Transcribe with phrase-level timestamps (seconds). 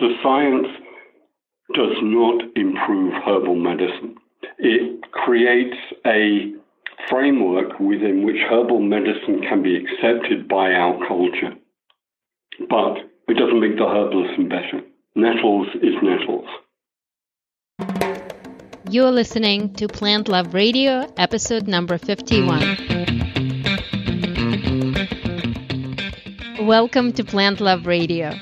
[0.00, 0.66] the science
[1.74, 4.16] does not improve herbal medicine.
[4.58, 6.52] It creates a
[7.08, 11.54] framework within which herbal medicine can be accepted by our culture.
[12.68, 14.82] But it doesn't make the herbalism better.
[15.14, 16.48] Nettles is nettles.
[18.90, 22.94] You're listening to Plant Love Radio, episode number 51.
[26.66, 28.32] Welcome to Plant Love Radio,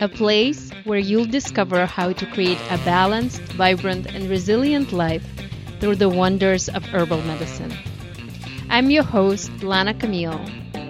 [0.00, 5.24] a place where you'll discover how to create a balanced, vibrant, and resilient life
[5.80, 7.72] through the wonders of herbal medicine.
[8.70, 10.40] I'm your host, Lana Camiel,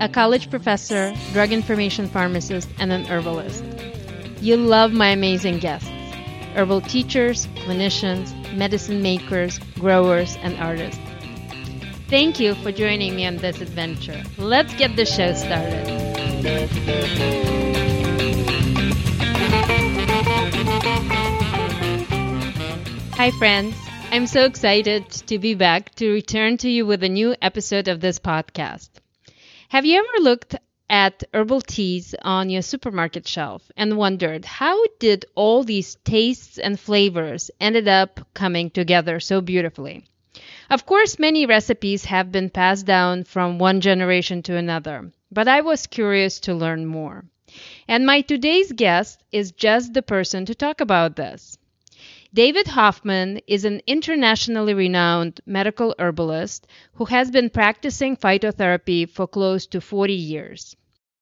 [0.01, 3.65] a college professor, drug information pharmacist, and an herbalist.
[4.41, 5.91] You'll love my amazing guests
[6.55, 11.01] herbal teachers, clinicians, medicine makers, growers, and artists.
[12.09, 14.23] Thank you for joining me on this adventure.
[14.39, 15.85] Let's get the show started.
[23.17, 23.75] Hi, friends.
[24.11, 28.01] I'm so excited to be back to return to you with a new episode of
[28.01, 28.91] this podcast.
[29.71, 30.57] Have you ever looked
[30.91, 36.79] at herbal teas on your supermarket shelf and wondered how did all these tastes and
[36.79, 40.05] flavors ended up coming together so beautifully?
[40.69, 45.63] Of course, many recipes have been passed down from one generation to another, but I
[45.63, 47.25] was curious to learn more.
[47.87, 51.59] And my today's guest is just the person to talk about this.
[52.35, 59.67] David Hoffmann is an internationally renowned medical herbalist who has been practicing phytotherapy for close
[59.67, 60.75] to 40 years.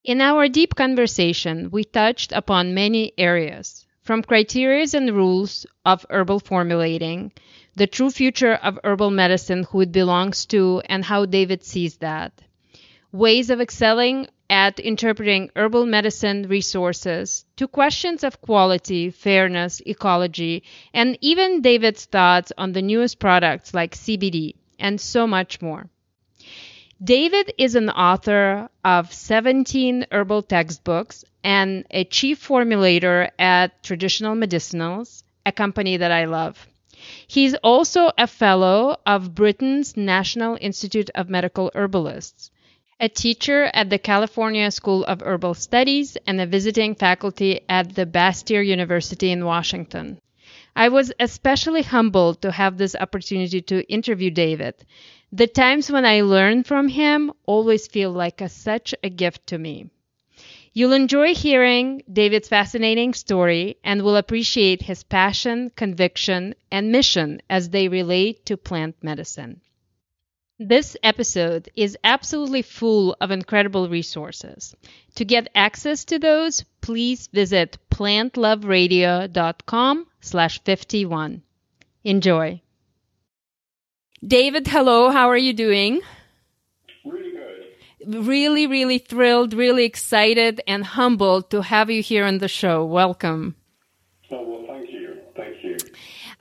[0.05, 6.41] In our deep conversation, we touched upon many areas, from criteria and rules of herbal
[6.41, 7.33] formulating,
[7.77, 12.33] the true future of herbal medicine, who it belongs to, and how David sees that,
[13.13, 21.17] ways of excelling at interpreting herbal medicine resources to questions of quality, fairness, ecology, and
[21.23, 25.89] even David's thoughts on the newest products like CBD, and so much more.
[27.03, 35.23] David is an author of 17 herbal textbooks and a chief formulator at Traditional Medicinals,
[35.47, 36.69] a company that I love.
[37.27, 42.51] He's also a fellow of Britain's National Institute of Medical Herbalists
[43.03, 48.07] a teacher at the California School of Herbal Studies, and a visiting faculty at the
[48.07, 50.21] Bastyr University in Washington.
[50.77, 54.77] I was especially humbled to have this opportunity to interview David.
[55.33, 59.59] The times when I learn from him always feel like a, such a gift to
[59.59, 59.91] me.
[60.73, 67.71] You'll enjoy hearing David's fascinating story and will appreciate his passion, conviction, and mission as
[67.71, 69.61] they relate to plant medicine.
[70.65, 74.77] This episode is absolutely full of incredible resources.
[75.17, 81.43] To get access to those, please visit plantloveradio.com slash 51.
[82.05, 82.61] Enjoy.
[84.25, 85.11] David, hello.
[85.11, 86.01] How are you doing?
[87.05, 87.65] Really good.
[88.25, 92.85] Really, really thrilled, really excited, and humbled to have you here on the show.
[92.85, 93.57] Welcome.
[94.31, 95.17] Oh, well, thank you.
[95.35, 95.77] Thank you.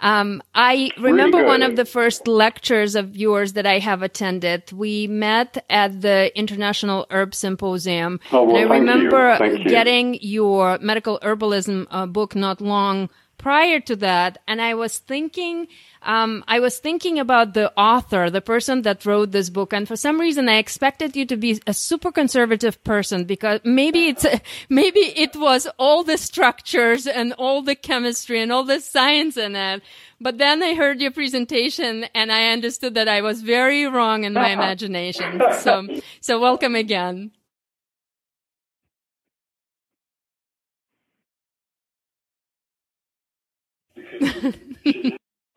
[0.01, 4.71] Um, I remember Really one of the first lectures of yours that I have attended.
[4.71, 8.19] We met at the International Herb Symposium.
[8.31, 8.81] Oh, well, and I you.
[8.81, 9.69] remember you.
[9.69, 13.09] getting your medical herbalism uh, book not long
[13.41, 14.37] prior to that.
[14.47, 15.67] And I was thinking,
[16.03, 19.73] um, I was thinking about the author, the person that wrote this book.
[19.73, 24.09] And for some reason, I expected you to be a super conservative person because maybe
[24.09, 24.25] it's,
[24.69, 29.55] maybe it was all the structures and all the chemistry and all the science in
[29.55, 29.81] it.
[30.19, 34.33] But then I heard your presentation and I understood that I was very wrong in
[34.33, 35.41] my imagination.
[35.59, 35.87] So,
[36.21, 37.31] so welcome again.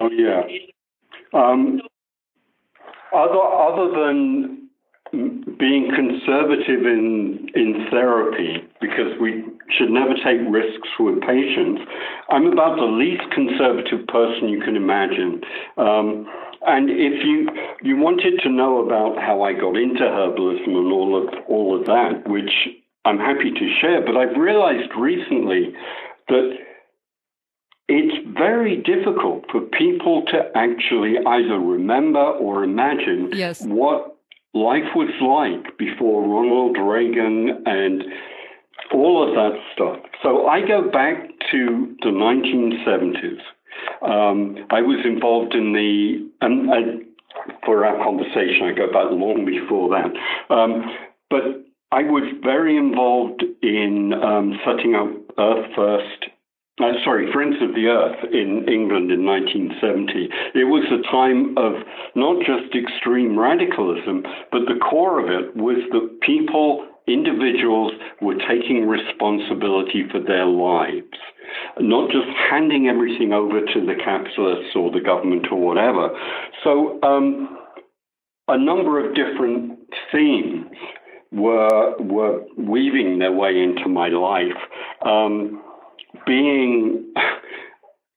[0.01, 0.43] Oh yeah.
[1.33, 1.81] Um,
[3.15, 4.69] other other than
[5.59, 11.83] being conservative in in therapy, because we should never take risks with patients,
[12.29, 15.41] I'm about the least conservative person you can imagine.
[15.77, 16.27] Um,
[16.67, 17.49] and if you
[17.83, 21.87] you wanted to know about how I got into herbalism and all of all of
[21.87, 22.53] that, which
[23.05, 25.75] I'm happy to share, but I've realized recently
[26.29, 26.57] that
[27.89, 33.61] it's very difficult for people to actually either remember or imagine Yes.
[33.63, 34.17] what
[34.55, 38.05] life was like before Ronald Reagan and
[38.93, 39.99] all of that stuff.
[40.23, 43.41] So I go back to the 1970s.
[44.03, 47.05] Um, I was involved in the, and, and
[47.67, 50.55] for our conversation, I go back long before that.
[50.55, 50.85] Um,
[51.29, 51.43] but
[51.93, 56.27] I was very involved in um, setting up Earth First
[56.83, 60.29] uh, sorry, Friends of the Earth in England in 1970.
[60.59, 61.75] It was a time of
[62.17, 68.89] not just extreme radicalism, but the core of it was that people, individuals, were taking
[68.89, 71.15] responsibility for their lives,
[71.79, 76.11] not just handing everything over to the capitalists or the government or whatever.
[76.65, 77.57] So, um,
[78.49, 79.79] a number of different
[80.11, 80.67] themes
[81.31, 84.59] were were weaving their way into my life.
[85.03, 85.63] Um,
[86.27, 87.13] being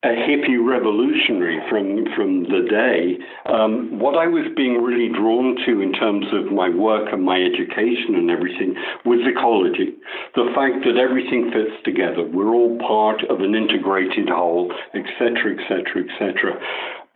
[0.04, 3.18] a hippie revolutionary from from the day,
[3.52, 7.42] um, what I was being really drawn to in terms of my work and my
[7.42, 8.76] education and everything
[9.06, 9.98] was ecology.
[10.36, 16.06] The fact that everything fits together, we're all part of an integrated whole, etc., etc.,
[16.06, 16.62] etc.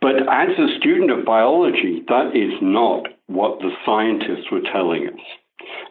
[0.02, 5.22] But as a student of biology, that is not what the scientists were telling us.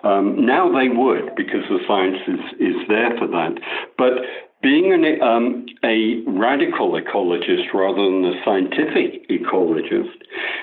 [0.04, 3.56] Um, now they would, because the science is, is there for that.
[3.98, 4.28] But
[4.62, 10.22] being an, um, a radical ecologist rather than a scientific ecologist,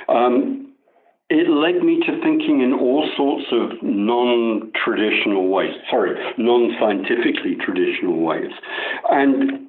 [0.09, 0.73] um,
[1.31, 7.57] it led me to thinking in all sorts of non traditional ways, sorry, non scientifically
[7.57, 8.51] traditional ways.
[9.11, 9.69] And,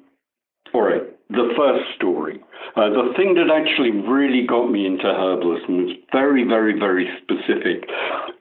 [0.72, 2.40] all right, the first story.
[2.76, 7.88] Uh, the thing that actually really got me into herbalism was very, very, very specific.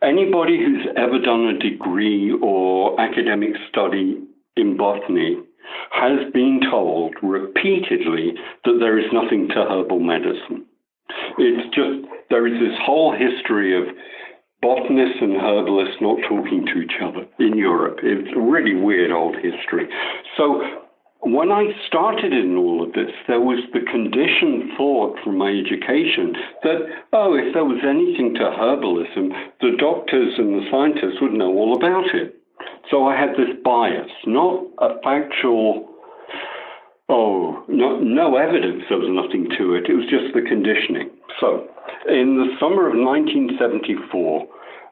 [0.02, 4.22] Anybody who's ever done a degree or academic study
[4.56, 5.38] in botany
[5.92, 8.34] has been told repeatedly
[8.66, 10.66] that there is nothing to herbal medicine.
[11.38, 13.96] It's just, there is this whole history of
[14.62, 18.00] botanists and herbalists not talking to each other in Europe.
[18.04, 19.88] It's a really weird old history.
[20.38, 20.62] So
[21.22, 26.36] when I started in all of this, there was the conditioned thought from my education
[26.64, 26.80] that,
[27.14, 31.76] oh, if there was anything to herbalism, the doctors and the scientists would know all
[31.76, 32.39] about it.
[32.92, 35.90] So I had this bias, not a factual,
[37.08, 39.90] oh, no, no evidence there was nothing to it.
[39.90, 41.10] It was just the conditioning.
[41.40, 41.68] So
[42.08, 44.48] in the summer of 1974,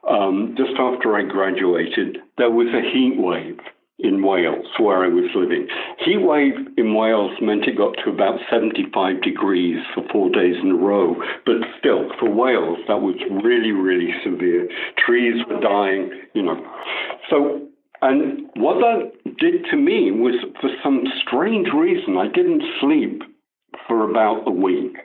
[0.09, 3.59] um, just after I graduated, there was a heat wave
[3.99, 5.67] in Wales, where I was living.
[6.05, 10.71] Heat wave in Wales meant it got to about 75 degrees for four days in
[10.71, 11.15] a row,
[11.45, 14.69] but still, for Wales, that was really, really severe.
[15.03, 16.63] Trees were dying, you know.
[17.29, 17.67] So
[18.01, 23.23] and what that did to me was, for some strange reason, I didn't sleep
[23.87, 24.95] for about a week.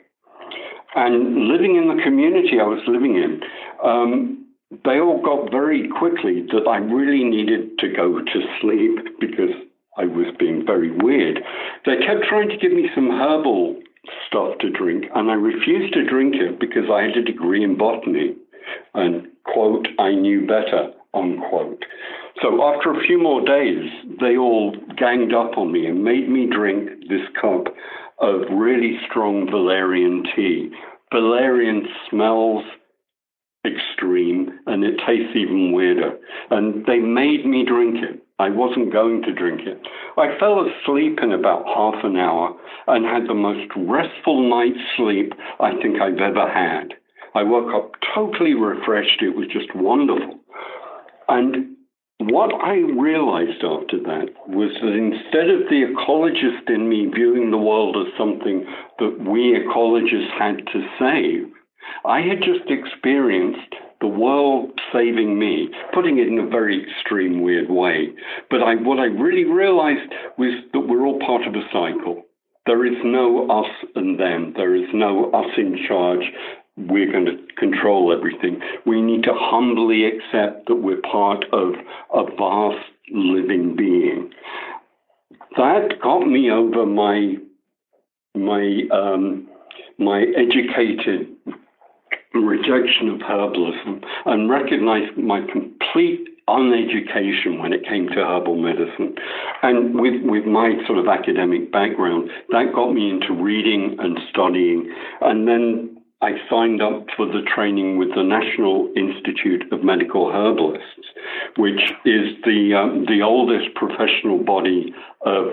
[0.95, 3.41] And living in the community I was living in,
[3.83, 4.42] um,
[4.85, 9.51] they all got very quickly that I really needed to go to sleep because
[9.97, 11.39] I was being very weird.
[11.85, 13.81] They kept trying to give me some herbal
[14.27, 17.77] stuff to drink, and I refused to drink it because I had a degree in
[17.77, 18.35] botany.
[18.93, 21.83] And, quote, I knew better, unquote.
[22.41, 23.89] So after a few more days,
[24.19, 27.67] they all ganged up on me and made me drink this cup
[28.19, 30.71] of really strong valerian tea.
[31.11, 32.63] Valerian smells
[33.65, 36.17] extreme and it tastes even weirder.
[36.49, 38.21] And they made me drink it.
[38.39, 39.79] I wasn't going to drink it.
[40.17, 42.55] I fell asleep in about half an hour
[42.87, 46.93] and had the most restful night's sleep I think I've ever had.
[47.35, 49.21] I woke up totally refreshed.
[49.21, 50.39] It was just wonderful.
[51.29, 51.77] And
[52.19, 57.57] what I realized after that was that instead of the ecologist in me viewing the
[57.57, 58.65] world as something
[58.99, 61.51] that we ecologists had to save,
[62.05, 67.69] I had just experienced the world saving me, putting it in a very extreme, weird
[67.69, 68.09] way.
[68.49, 72.23] But I, what I really realized was that we're all part of a cycle.
[72.65, 74.53] There is no us and them.
[74.55, 76.23] There is no us in charge
[76.75, 78.59] we're going to control everything.
[78.85, 81.73] We need to humbly accept that we're part of
[82.13, 84.31] a vast living being.
[85.57, 87.35] That got me over my
[88.35, 89.47] my um,
[89.99, 91.32] my educated
[92.39, 99.15] rejection of herbalism and recognized my complete uneducation when it came to herbal medicine.
[99.61, 104.93] And with, with my sort of academic background, that got me into reading and studying.
[105.21, 111.07] And then I signed up for the training with the National Institute of Medical Herbalists,
[111.57, 114.93] which is the um, the oldest professional body
[115.25, 115.47] of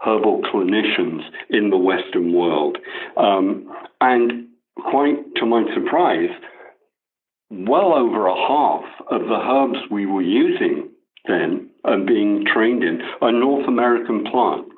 [0.00, 2.78] herbal clinicians in the Western world.
[3.16, 6.30] Um, and quite to my surprise,
[7.50, 10.90] well over a half of the herbs we were using
[11.26, 14.70] then and being trained in are North American plants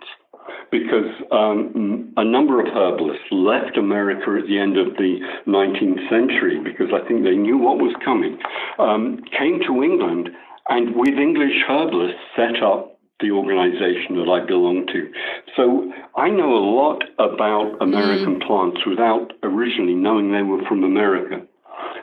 [0.70, 6.60] because um, a number of herbalists left America at the end of the 19th century
[6.62, 8.38] because I think they knew what was coming,
[8.78, 10.30] um, came to England
[10.68, 15.10] and with English herbalists set up the organization that I belong to.
[15.56, 18.46] So I know a lot about American mm.
[18.46, 21.40] plants without originally knowing they were from America.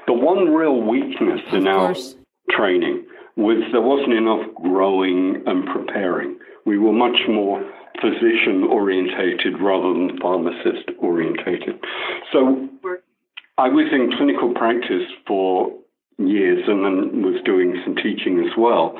[0.08, 2.15] The one real weakness of in course.
[2.15, 3.05] our training
[3.36, 6.38] was there wasn't enough growing and preparing.
[6.65, 7.63] We were much more
[8.01, 11.79] physician orientated rather than pharmacist orientated.
[12.32, 12.70] So
[13.58, 15.72] I was in clinical practice for
[16.17, 19.00] years and then was doing some teaching as well.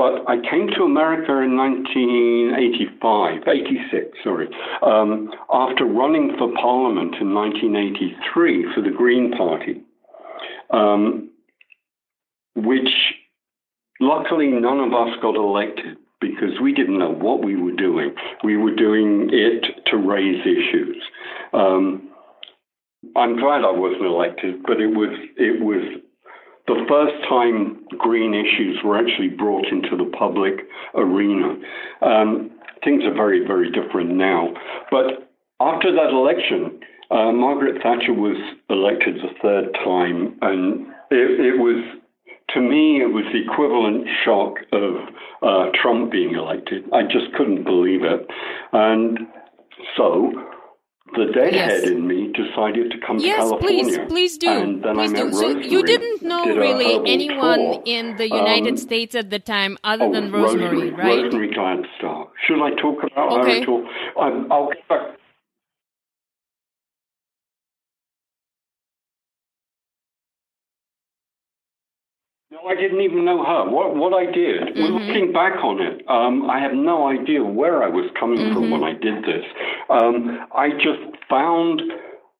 [0.00, 4.48] But I came to America in 1985, 86, sorry,
[4.80, 9.82] um, after running for Parliament in 1983 for the Green Party,
[10.70, 11.28] um,
[12.56, 12.88] which
[14.00, 18.14] luckily none of us got elected because we didn't know what we were doing.
[18.42, 20.96] We were doing it to raise issues.
[21.52, 22.08] Um,
[23.16, 26.00] I'm glad I wasn't elected, but it was it was
[26.66, 31.56] the first time green issues were actually brought into the public arena.
[32.02, 32.50] Um,
[32.84, 34.48] things are very, very different now.
[34.90, 38.36] But after that election, uh, Margaret Thatcher was
[38.68, 41.84] elected the third time, and it, it, was,
[42.50, 44.94] to me, it was the equivalent shock of
[45.42, 46.84] uh, Trump being elected.
[46.92, 48.26] I just couldn't believe it.
[48.72, 49.18] And
[49.96, 50.32] so
[51.16, 51.84] the deadhead yes.
[51.84, 53.84] in me decided to come yes, to California.
[53.84, 54.48] Yes, please, please do.
[54.48, 55.32] And then please I met do.
[55.32, 57.82] So you didn't know really anyone tour.
[57.84, 61.24] in the United um, States at the time other oh, than Rosemary, Rosemary, right?
[61.24, 62.28] Rosemary Gladstar.
[62.46, 63.56] Should I talk about okay.
[63.56, 63.88] her at all?
[64.50, 65.19] I'll get back
[72.52, 73.70] I didn't even know her.
[73.70, 74.80] What what I did, mm-hmm.
[74.80, 78.54] looking back on it, um, I have no idea where I was coming mm-hmm.
[78.54, 79.44] from when I did this.
[79.88, 81.80] Um, I just found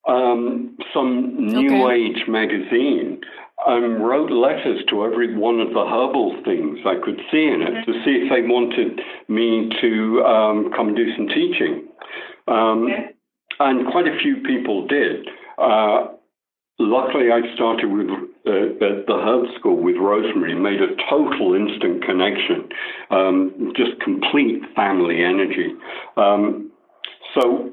[0.09, 1.95] um, some New okay.
[1.95, 3.21] Age magazine
[3.67, 7.85] and wrote letters to every one of the herbal things I could see in it
[7.85, 11.87] to see if they wanted me to um, come do some teaching.
[12.49, 12.89] Um,
[13.61, 15.29] and quite a few people did.
[15.59, 16.09] Uh,
[16.81, 22.05] luckily, I started with uh, at the herb school with Rosemary, made a total instant
[22.05, 22.69] connection,
[23.11, 25.75] um, just complete family energy.
[26.17, 26.73] Um,
[27.35, 27.71] so,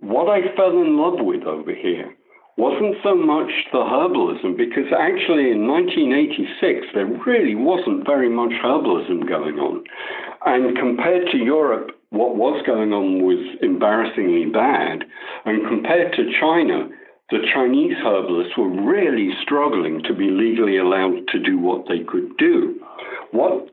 [0.00, 2.14] what I fell in love with over here
[2.56, 9.28] wasn't so much the herbalism, because actually in 1986 there really wasn't very much herbalism
[9.28, 9.84] going on.
[10.46, 15.04] And compared to Europe, what was going on was embarrassingly bad.
[15.44, 16.88] And compared to China,
[17.30, 22.36] the Chinese herbalists were really struggling to be legally allowed to do what they could
[22.38, 22.78] do.
[23.32, 23.68] What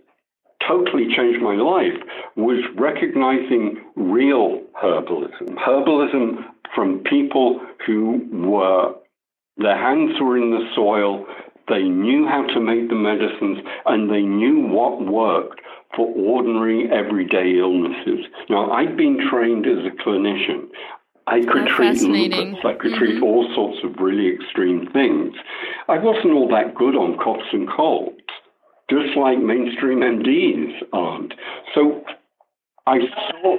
[0.67, 1.99] totally changed my life
[2.35, 8.95] was recognizing real herbalism, herbalism from people who were,
[9.57, 11.25] their hands were in the soil,
[11.69, 15.61] they knew how to make the medicines, and they knew what worked
[15.95, 18.25] for ordinary everyday illnesses.
[18.49, 20.67] Now, I'd been trained as a clinician.
[21.27, 22.59] I could treat lupus.
[22.65, 22.97] I could mm-hmm.
[22.97, 25.33] treat all sorts of really extreme things.
[25.87, 28.17] I wasn't all that good on coughs and colds,
[28.89, 31.33] just like mainstream MDs aren't.
[31.73, 32.03] So
[32.85, 33.57] I saw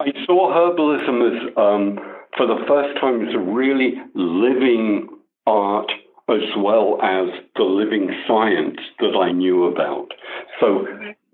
[0.00, 1.98] I saw herbalism as, um,
[2.36, 5.08] for the first time, as a really living
[5.46, 5.90] art
[6.28, 10.12] as well as the living science that I knew about.
[10.60, 10.86] So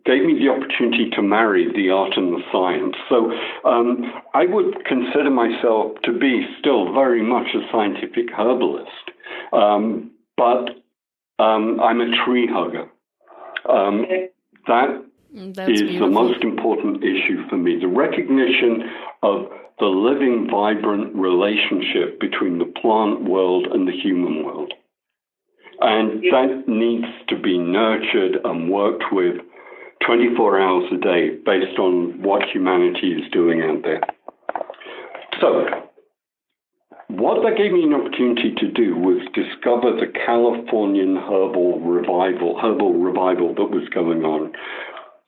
[0.05, 2.95] gave me the opportunity to marry the art and the science.
[3.09, 3.33] So
[3.69, 9.11] um, I would consider myself to be still very much a scientific herbalist,
[9.53, 10.71] um, but
[11.43, 12.89] um, I'm a tree hugger.
[13.69, 14.05] Um,
[14.67, 16.07] that mm, That's is beautiful.
[16.07, 18.91] the most important issue for me the recognition
[19.23, 19.47] of
[19.81, 24.73] the living, vibrant relationship between the plant world and the human world.
[25.81, 29.37] And that needs to be nurtured and worked with
[30.07, 34.01] 24 hours a day based on what humanity is doing out there.
[35.41, 35.65] So,
[37.09, 42.95] what that gave me an opportunity to do was discover the Californian herbal revival, herbal
[42.95, 44.53] revival that was going on,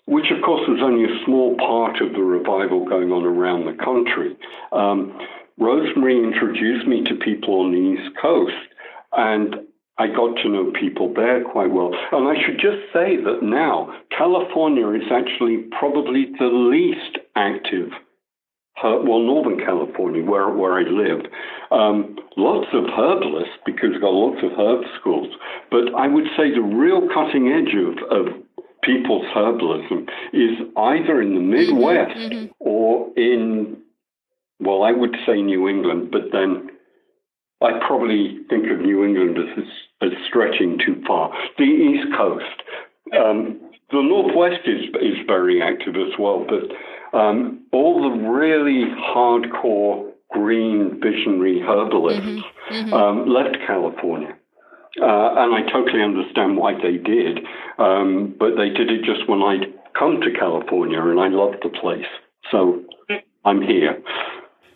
[0.06, 3.76] which of course was only a small part of the revival going on around the
[3.83, 4.37] country.
[4.73, 5.16] Um,
[5.59, 8.66] Rosemary introduced me to people on the East Coast,
[9.12, 9.56] and
[9.99, 11.91] I got to know people there quite well.
[12.12, 17.93] And I should just say that now California is actually probably the least active,
[18.85, 21.25] uh, well, Northern California, where, where I live.
[21.71, 25.33] Um, lots of herbalists because we've got lots of herb schools.
[25.71, 28.35] But I would say the real cutting edge of, of
[28.83, 32.53] people's herbalism is either in the Midwest mm-hmm.
[32.61, 33.79] or in,
[34.61, 36.69] well, I would say New England, but then
[37.63, 39.65] I probably think of New England as,
[40.03, 41.33] as stretching too far.
[41.59, 42.63] The East Coast,
[43.19, 43.61] um,
[43.91, 48.85] the Northwest is is very active as well, but um, all the really
[49.15, 52.75] hardcore green visionary herbalists mm-hmm.
[52.75, 52.93] Mm-hmm.
[52.93, 54.37] Um, left California.
[55.01, 57.41] Uh, and I totally understand why they did,
[57.79, 59.67] um, but they did it just when I'd
[59.99, 62.07] come to California, and I loved the place.
[62.51, 62.83] So
[63.45, 64.03] I'm here.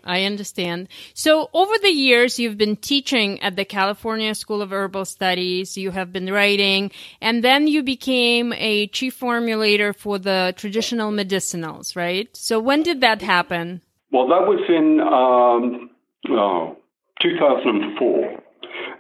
[0.05, 0.89] I understand.
[1.15, 5.91] So, over the years, you've been teaching at the California School of Herbal Studies, you
[5.91, 6.91] have been writing,
[7.21, 12.29] and then you became a chief formulator for the traditional medicinals, right?
[12.37, 13.83] So, when did that happen?
[14.13, 15.91] Well, that was in um,
[16.37, 16.77] oh,
[17.23, 18.41] 2004.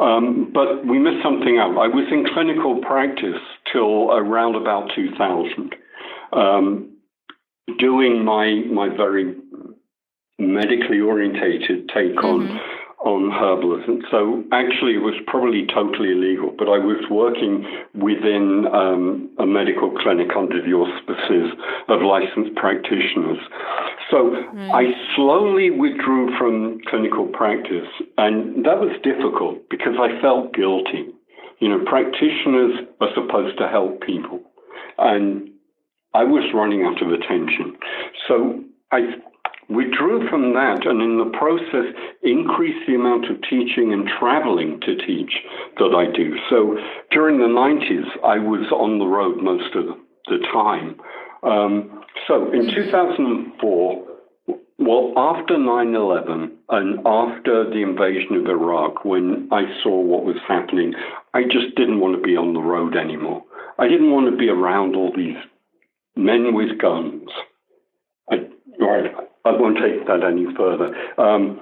[0.00, 1.72] Um, but we missed something out.
[1.72, 3.40] I was in clinical practice
[3.70, 5.74] till around about 2000,
[6.32, 6.96] um,
[7.78, 9.34] doing my my very
[10.40, 12.26] medically orientated take mm-hmm.
[12.26, 12.60] on
[13.00, 14.04] on herbalism.
[14.10, 17.64] So actually, it was probably totally illegal, but I was working
[17.96, 21.56] within um, a medical clinic under the auspices
[21.88, 23.40] of licensed practitioners.
[24.12, 24.68] So mm.
[24.68, 31.08] I slowly withdrew from clinical practice, and that was difficult because I felt guilty.
[31.60, 34.44] You know, practitioners are supposed to help people,
[34.98, 35.48] and
[36.12, 37.80] I was running out of attention.
[38.28, 38.60] So
[38.92, 39.16] I
[39.70, 44.96] withdrew from that and in the process increased the amount of teaching and traveling to
[45.06, 45.32] teach
[45.78, 46.36] that I do.
[46.50, 46.76] So
[47.12, 49.86] during the 90s, I was on the road most of
[50.26, 51.00] the time.
[51.42, 54.06] Um, so in 2004,
[54.78, 60.36] well, after 9 11 and after the invasion of Iraq, when I saw what was
[60.48, 60.94] happening,
[61.32, 63.44] I just didn't want to be on the road anymore.
[63.78, 65.36] I didn't want to be around all these
[66.16, 67.28] men with guns.
[68.30, 68.48] I,
[68.78, 69.12] right,
[69.44, 70.94] I won't take that any further.
[71.18, 71.60] Um,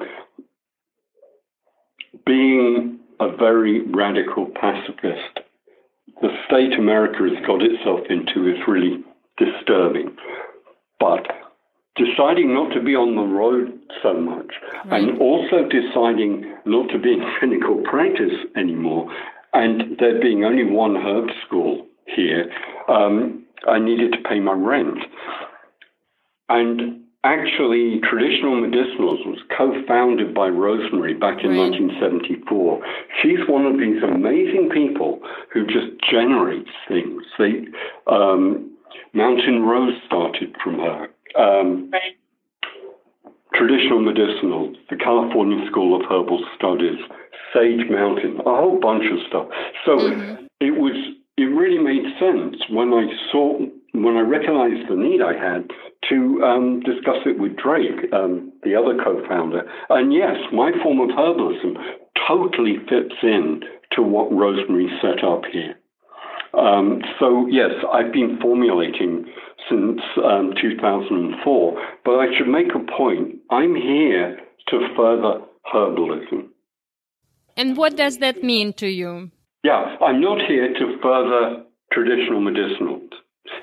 [2.26, 5.40] being a very radical pacifist,
[6.20, 9.04] the state America has got itself into is really
[9.36, 10.16] disturbing.
[10.98, 11.26] But
[11.96, 14.52] deciding not to be on the road so much
[14.86, 15.02] right.
[15.02, 19.10] and also deciding not to be in clinical practice anymore,
[19.52, 22.50] and there being only one herb school here,
[22.88, 24.98] um, I needed to pay my rent.
[26.48, 31.70] And actually, Traditional Medicinals was co founded by Rosemary back in right.
[31.70, 32.80] 1974.
[33.22, 35.20] She's one of these amazing people
[35.52, 37.22] who just generates things.
[37.38, 37.68] They,
[38.06, 38.72] um,
[39.12, 41.08] Mountain Rose started from her.
[41.36, 42.16] Um, right.
[43.54, 47.00] Traditional Medicinals, the California School of Herbal Studies,
[47.52, 49.48] Sage Mountain, a whole bunch of stuff.
[49.84, 50.44] So mm-hmm.
[50.60, 50.94] it was
[51.36, 53.58] it really made sense when I saw
[53.92, 55.68] when I recognized the need I had
[56.10, 59.62] to um, discuss it with Drake, um, the other co-founder.
[59.90, 61.74] And yes, my form of herbalism
[62.26, 65.74] totally fits in to what Rosemary set up here.
[66.54, 69.26] Um, so yes, I've been formulating
[69.68, 73.36] since um, 2004, but I should make a point.
[73.50, 75.40] I'm here to further
[75.72, 76.48] herbalism.
[77.56, 79.30] And what does that mean to you?
[79.64, 83.08] Yeah, I'm not here to further traditional medicinals.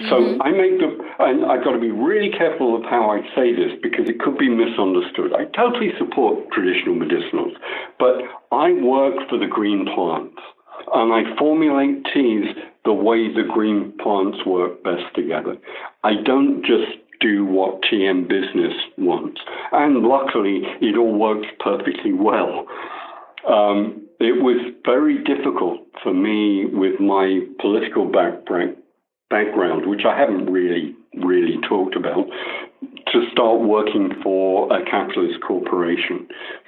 [0.10, 0.42] So mm-hmm.
[0.42, 3.72] I make the, and I've got to be really careful of how I say this
[3.82, 5.34] because it could be misunderstood.
[5.34, 7.54] I totally support traditional medicinals,
[8.00, 8.22] but
[8.52, 10.42] I work for the green plants
[10.94, 12.46] and I formulate teas
[12.84, 15.58] the way the green plants work best together.
[16.04, 19.42] I don't just do what TM Business wants.
[19.72, 22.68] And luckily, it all works perfectly well.
[23.48, 28.78] Um, it was very difficult for me with my political background
[29.36, 32.26] background, which I haven't really, really talked about,
[33.12, 36.28] to start working for a capitalist corporation.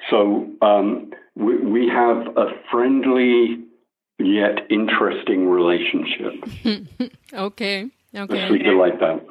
[0.09, 3.63] So um, we, we have a friendly
[4.19, 6.33] yet interesting relationship.
[7.33, 7.89] okay.
[8.15, 8.35] Okay.
[8.35, 9.25] Let's leave it like that.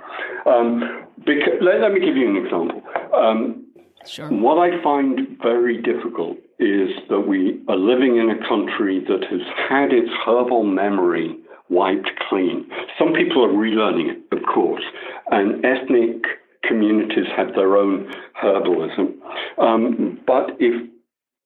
[0.49, 2.83] Um, because, let, let, me give you an example.
[3.12, 3.66] Um,
[4.07, 4.29] sure.
[4.29, 9.40] What I find very difficult is that we are living in a country that has
[9.68, 11.37] had its herbal memory
[11.68, 12.68] wiped clean.
[12.98, 14.85] Some people are relearning it, of course,
[15.31, 16.22] and ethnic
[16.62, 19.14] communities have their own herbalism.
[19.59, 20.88] Um, but if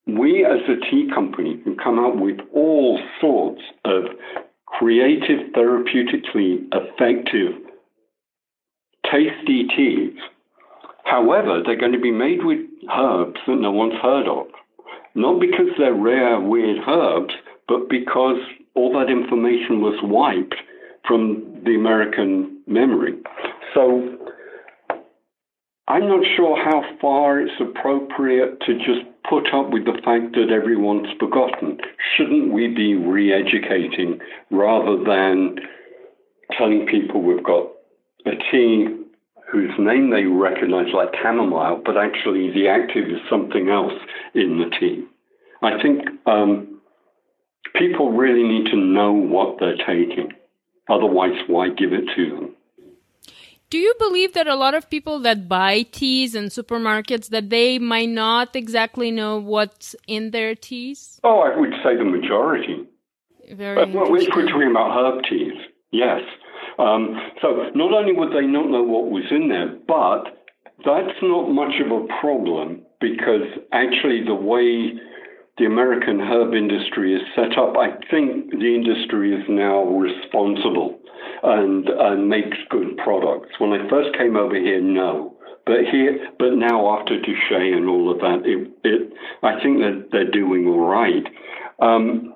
[0.07, 4.05] we as a tea company can come out with all sorts of
[4.67, 7.53] creative, therapeutically effective,
[9.11, 10.17] tasty teas,
[11.05, 12.59] however, they're going to be made with
[12.93, 14.47] herbs that no one's heard of.
[15.15, 17.35] Not because they're rare, weird herbs,
[17.67, 18.39] but because
[18.75, 20.55] all that information was wiped
[21.07, 23.15] from the American memory.
[23.75, 24.17] So
[25.89, 30.51] I'm not sure how far it's appropriate to just put up with the fact that
[30.55, 31.79] everyone's forgotten.
[32.17, 35.57] Shouldn't we be re educating rather than
[36.57, 37.67] telling people we've got
[38.27, 38.87] a tea
[39.51, 43.93] whose name they recognize, like chamomile, but actually the active is something else
[44.35, 45.05] in the tea.
[45.63, 46.70] I think um,
[47.77, 50.33] people really need to know what they're taking.
[50.89, 52.57] Otherwise, why give it to them?
[53.71, 57.79] Do you believe that a lot of people that buy teas in supermarkets that they
[57.79, 61.21] might not exactly know what's in their teas?
[61.23, 62.85] Oh, I would say the majority.
[63.53, 65.55] Very but, well, if we're talking about herb teas,
[65.93, 66.21] yes.
[66.81, 70.25] Um, so not only would they not know what was in there, but
[70.85, 74.99] that's not much of a problem because actually the way
[75.61, 80.99] the American herb industry is set up, I think the industry is now responsible
[81.43, 81.87] and,
[82.29, 83.51] makes good products.
[83.59, 85.37] When I first came over here, no.
[85.67, 90.09] But here, but now after DSHEA and all of that, it, it, I think that
[90.11, 91.27] they're doing all right.
[91.81, 92.35] Um,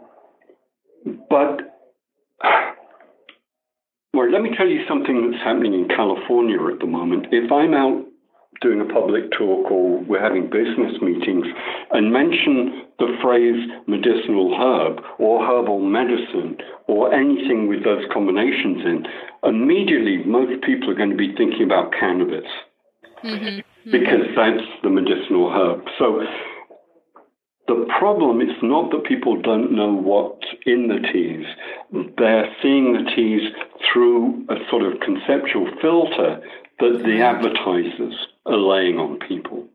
[1.31, 1.61] but
[4.13, 7.29] well, let me tell you something that's happening in California at the moment.
[7.31, 8.05] If I'm out
[8.65, 11.47] doing a public talk or we're having business meetings
[11.93, 16.57] and mention the phrase medicinal herb or herbal medicine
[16.89, 19.07] or anything with those combinations in,
[19.45, 22.49] immediately most people are going to be thinking about cannabis
[23.23, 23.45] mm-hmm.
[23.45, 23.91] Mm-hmm.
[23.91, 25.85] because that's the medicinal herb.
[25.99, 26.25] So
[27.69, 31.47] the problem is not that people don't know what's in the teas.
[32.19, 33.53] They're seeing the teas
[33.93, 36.41] through a sort of conceptual filter
[36.81, 38.15] that the advertisers
[38.47, 39.69] are laying on people.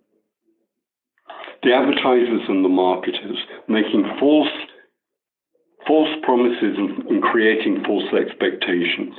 [1.64, 4.48] The advertisers and the marketers making false
[5.88, 9.16] false promises and, and creating false expectations.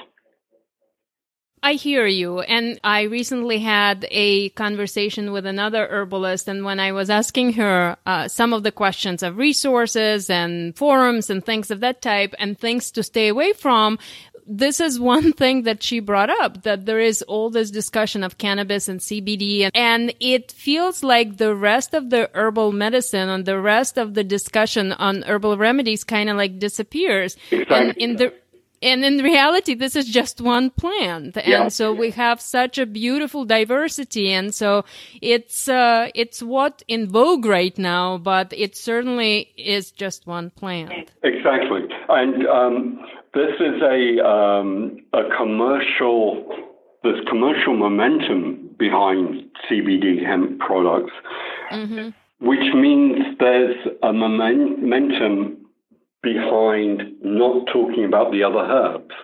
[1.63, 2.41] I hear you.
[2.41, 6.49] And I recently had a conversation with another herbalist.
[6.49, 11.29] And when I was asking her uh, some of the questions of resources and forums
[11.29, 13.99] and things of that type and things to stay away from,
[14.51, 18.37] this is one thing that she brought up that there is all this discussion of
[18.37, 23.47] cannabis and CBD and, and it feels like the rest of the herbal medicine and
[23.47, 27.37] the rest of the discussion on herbal remedies kind of like disappears.
[27.51, 27.77] Exactly.
[27.77, 28.35] And in the
[28.83, 31.69] and in reality this is just one plant and yeah.
[31.69, 34.85] so we have such a beautiful diversity and so
[35.21, 41.11] it's uh, it's what in vogue right now but it certainly is just one plant
[41.23, 42.99] exactly and um,
[43.35, 46.47] this is a um, a commercial
[47.03, 51.13] there's commercial momentum behind CBD hemp products
[51.73, 52.11] mm-hmm.
[52.47, 55.61] which means there's a momentum
[56.23, 59.15] behind not talking about the other herbs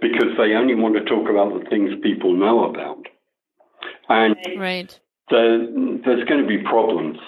[0.00, 3.06] because they only want to talk about the things people know about.
[4.08, 4.98] And right.
[5.30, 7.18] there, there's going to be problems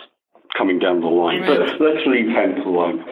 [0.56, 1.42] coming down the line.
[1.42, 1.58] Right.
[1.58, 3.04] But let's leave hemp alone.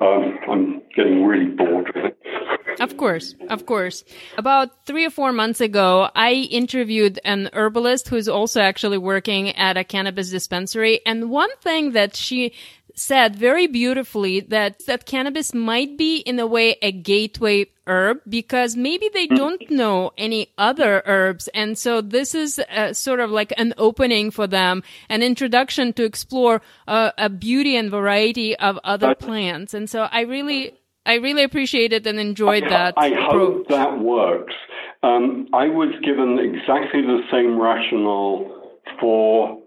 [0.00, 2.80] Um, I'm getting really bored with it.
[2.80, 4.04] Of course, of course.
[4.36, 9.76] About three or four months ago, I interviewed an herbalist who's also actually working at
[9.76, 11.00] a cannabis dispensary.
[11.06, 12.52] And one thing that she
[12.94, 18.76] said very beautifully that that cannabis might be in a way a gateway herb because
[18.76, 19.36] maybe they mm.
[19.36, 24.30] don't know any other herbs and so this is a, sort of like an opening
[24.30, 29.83] for them an introduction to explore uh, a beauty and variety of other plants and
[29.88, 30.74] so i really
[31.06, 33.32] i really appreciated and enjoyed I, that i approach.
[33.32, 34.54] hope that works
[35.02, 39.60] um, i was given exactly the same rationale for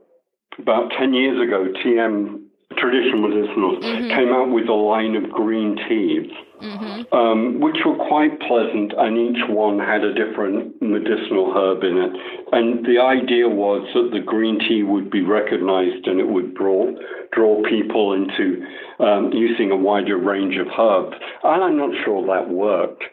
[0.60, 2.47] about 10 years ago tm
[2.78, 4.10] traditional medicinals, mm-hmm.
[4.10, 7.14] came out with a line of green teas, mm-hmm.
[7.14, 12.12] um, which were quite pleasant, and each one had a different medicinal herb in it.
[12.52, 16.92] And the idea was that the green tea would be recognized and it would draw
[17.34, 18.66] draw people into
[19.00, 21.18] um, using a wider range of herbs.
[21.44, 23.04] And I'm not sure that worked.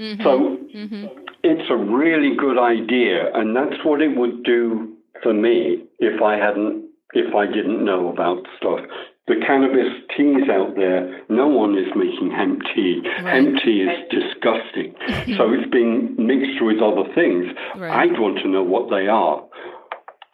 [0.00, 0.22] Mm-hmm.
[0.22, 1.06] So mm-hmm.
[1.42, 6.36] it's a really good idea, and that's what it would do for me if I
[6.36, 8.80] hadn't if I didn't know about stuff.
[9.26, 13.02] The cannabis teas out there, no one is making hemp tea.
[13.22, 13.34] Right.
[13.34, 14.94] Hemp tea is disgusting.
[15.36, 17.46] so it's being mixed with other things.
[17.76, 18.08] Right.
[18.08, 19.44] I'd want to know what they are.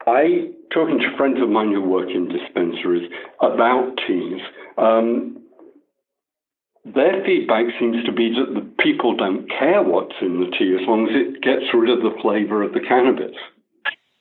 [0.06, 3.10] I, talking to friends of mine who work in dispensaries
[3.40, 4.40] about teas,
[4.78, 5.42] um,
[6.84, 10.86] their feedback seems to be that the people don't care what's in the tea as
[10.86, 13.34] long as it gets rid of the flavor of the cannabis.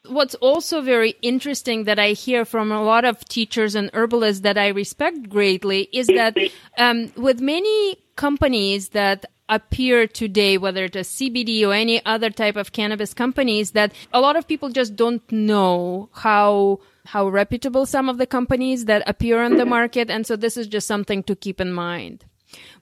[0.08, 4.58] What's also very interesting that I hear from a lot of teachers and herbalists that
[4.58, 6.38] I respect greatly is that
[6.78, 12.58] um, with many companies that appear today, whether it is CBD or any other type
[12.58, 18.08] of cannabis companies, that a lot of people just don't know how how reputable some
[18.08, 21.36] of the companies that appear on the market, and so this is just something to
[21.36, 22.26] keep in mind.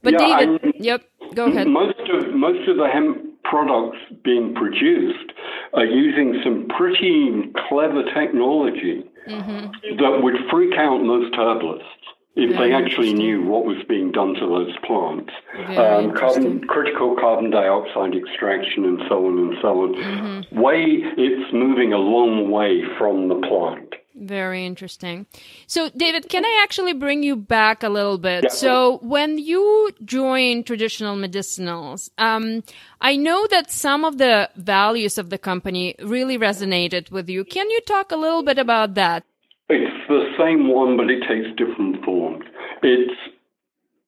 [0.04, 1.04] But yeah, David, yep,
[1.36, 1.68] go ahead.
[1.68, 5.32] Most of most of the hemp products being produced
[5.74, 9.98] are using some pretty clever technology mm-hmm.
[9.98, 11.88] that would freak out most herbalists
[12.36, 15.32] if Very they actually knew what was being done to those plants.
[15.78, 19.96] Um, carbon, critical carbon dioxide extraction and so on and so on.
[19.96, 20.60] Mm-hmm.
[20.60, 23.96] Way it's moving a long way from the plant.
[24.16, 25.26] Very interesting.
[25.68, 28.44] So, David, can I actually bring you back a little bit?
[28.44, 28.50] Yeah.
[28.50, 32.64] So, when you joined traditional medicinals, um,
[33.00, 37.46] I know that some of the values of the company really resonated with you.
[37.46, 39.24] Can you talk a little bit about that?
[39.70, 42.44] It's the same one, but it takes different forms.
[42.84, 43.18] It's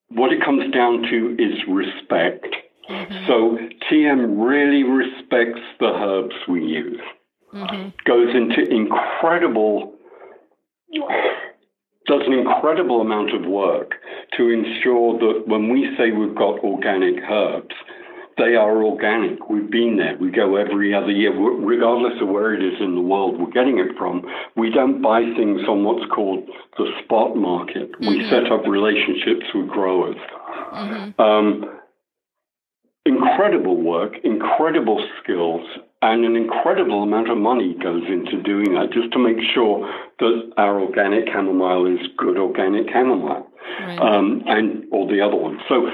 [0.09, 2.47] what it comes down to is respect.
[2.89, 3.25] Mm-hmm.
[3.27, 3.57] So,
[3.89, 6.99] TM really respects the herbs we use.
[7.53, 7.89] Mm-hmm.
[8.05, 9.92] Goes into incredible
[12.07, 13.95] does an incredible amount of work
[14.37, 17.75] to ensure that when we say we've got organic herbs,
[18.37, 19.49] they are organic.
[19.49, 20.17] We've been there.
[20.19, 23.77] We go every other year, regardless of where it is in the world we're getting
[23.77, 24.23] it from.
[24.55, 27.91] We don't buy things on what's called the spot market.
[27.93, 28.07] Mm-hmm.
[28.07, 30.17] We set up relationships with growers.
[30.73, 31.21] Mm-hmm.
[31.21, 31.79] Um,
[33.05, 35.65] incredible work, incredible skills,
[36.03, 39.89] and an incredible amount of money goes into doing that just to make sure
[40.19, 43.47] that our organic chamomile is good organic chamomile
[43.79, 43.99] right.
[43.99, 45.61] um, and all the other ones.
[45.69, 45.87] So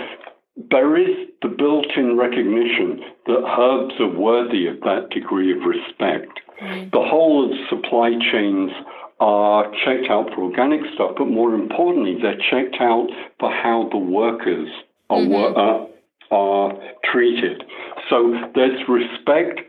[0.71, 6.39] there is the built-in recognition that herbs are worthy of that degree of respect.
[6.59, 6.91] Right.
[6.91, 8.71] The whole of supply chains
[9.19, 13.07] are checked out for organic stuff, but more importantly, they're checked out
[13.39, 14.69] for how the workers
[15.11, 16.33] are, mm-hmm.
[16.33, 16.73] uh, are
[17.11, 17.63] treated.
[18.09, 19.68] So there's respect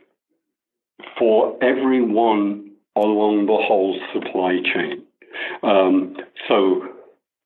[1.19, 5.03] for everyone along the whole supply chain.
[5.63, 6.17] Um,
[6.49, 6.83] so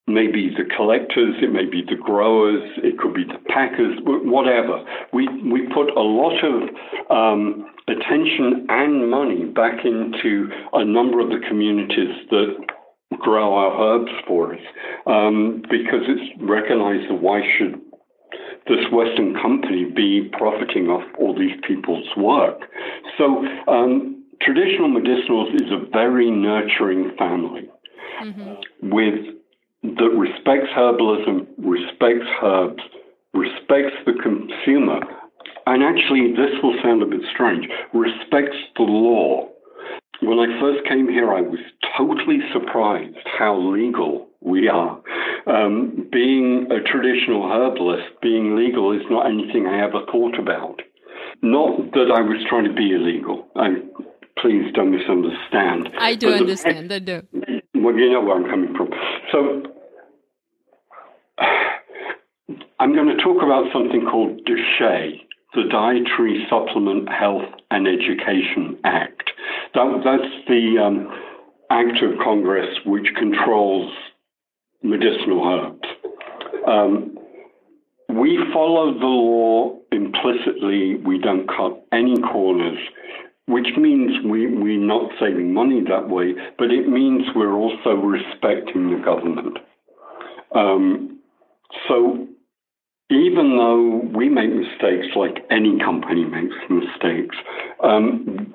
[0.07, 4.85] maybe the collectors, it may be the growers, it could be the packers, whatever.
[5.13, 6.69] We we put a lot of
[7.11, 12.57] um, attention and money back into a number of the communities that
[13.21, 14.61] grow our herbs for us
[15.07, 17.81] um, because it's recognized that why should
[18.67, 22.61] this Western company be profiting off all these people's work.
[23.19, 27.71] So um, traditional medicinals is a very nurturing family
[28.23, 28.91] mm-hmm.
[28.91, 29.35] with
[29.83, 32.83] that respects herbalism, respects herbs,
[33.35, 35.01] respects the consumer,
[35.67, 39.49] and actually, this will sound a bit strange, respects the law.
[40.21, 41.61] When I first came here, I was
[41.97, 45.01] totally surprised how legal we are.
[45.47, 50.83] Um, being a traditional herbalist, being legal is not anything I ever thought about.
[51.45, 53.47] Not that I was trying to be illegal.
[53.55, 53.77] I,
[54.41, 55.91] please don't misunderstand.
[55.99, 56.91] I do understand.
[56.91, 57.23] The, I do.
[57.75, 58.89] Well, you know where I'm coming from.
[59.31, 59.63] So
[62.81, 65.21] I'm going to talk about something called DSHEA,
[65.53, 69.31] the Dietary Supplement Health and Education Act.
[69.75, 71.13] That, that's the um,
[71.71, 73.93] act of Congress which controls
[74.83, 75.89] medicinal herbs.
[76.67, 77.19] Um,
[78.15, 80.97] we follow the law implicitly.
[80.97, 82.79] We don't cut any corners,
[83.47, 88.91] which means we, we're not saving money that way, but it means we're also respecting
[88.91, 89.59] the government.
[90.55, 91.19] Um,
[91.89, 92.29] so
[93.11, 97.37] even though we make mistakes like any company makes mistakes,
[97.83, 98.55] um,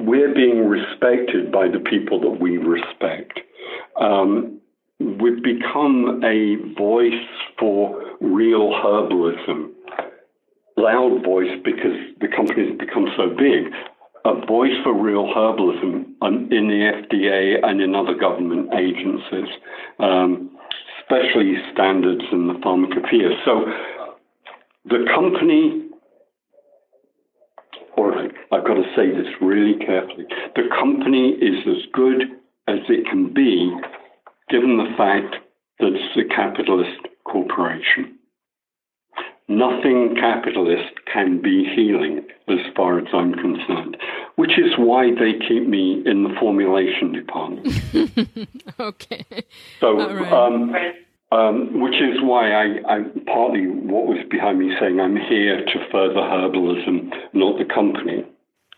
[0.00, 3.40] we're being respected by the people that we respect.
[4.00, 4.60] Um,
[5.00, 7.12] we've become a voice
[7.58, 9.70] for real herbalism.
[10.76, 13.72] Loud voice because the company's become so big.
[14.24, 16.06] A voice for real herbalism
[16.50, 19.52] in the FDA and in other government agencies,
[19.98, 20.50] um,
[21.00, 23.30] especially standards in the pharmacopoeia.
[23.44, 23.64] So
[24.86, 25.88] the company,
[27.96, 28.18] or
[28.50, 30.24] I've got to say this really carefully,
[30.56, 32.22] the company is as good
[32.66, 33.76] as it can be
[34.48, 35.36] given the fact
[35.80, 38.18] that it's a capitalist corporation.
[39.46, 43.96] Nothing capitalist can be healing as far as I'm concerned,
[44.36, 48.48] which is why they keep me in the formulation department.
[48.80, 49.24] okay.
[49.80, 50.32] So, right.
[50.32, 50.74] um,
[51.30, 55.88] um, which is why I, I, partly what was behind me saying I'm here to
[55.90, 58.24] further herbalism, not the company.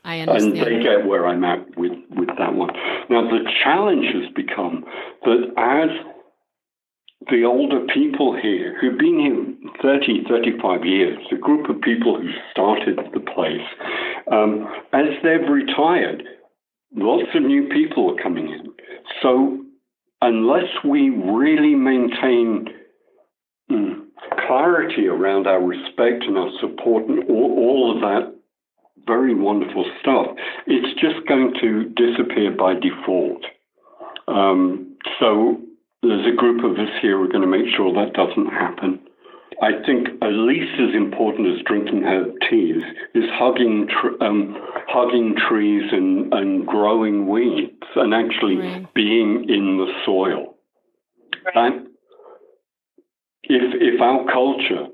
[0.06, 0.56] I understand.
[0.56, 2.70] And they get where I'm at with, with that one.
[3.10, 4.84] Now, the challenge has become
[5.24, 5.90] that as
[7.28, 12.30] the older people here who've been here 30, 35 years, a group of people who
[12.52, 13.66] started the place,
[14.30, 16.22] um, as they've retired,
[16.94, 18.72] lots of new people are coming in.
[19.20, 19.58] So,
[20.22, 22.68] unless we really maintain
[23.68, 24.04] mm,
[24.46, 28.35] clarity around our respect and our support and all, all of that
[29.06, 30.26] very wonderful stuff,
[30.66, 33.42] it's just going to disappear by default.
[34.28, 35.60] Um, so
[36.02, 39.00] there's a group of us here who are going to make sure that doesn't happen.
[39.62, 42.82] I think at least as important as drinking herb teas
[43.14, 44.54] is hugging tr- um,
[44.86, 48.94] hugging trees and, and growing weeds and actually right.
[48.94, 50.54] being in the soil.
[51.54, 51.80] Right.
[53.44, 54.88] if if our culture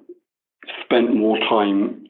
[0.84, 2.01] spent more time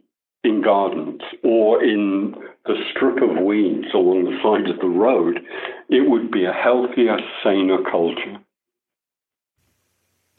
[0.45, 2.35] in gardens or in
[2.67, 5.41] the strip of weeds along the side of the road,
[5.89, 8.39] it would be a healthier, saner culture.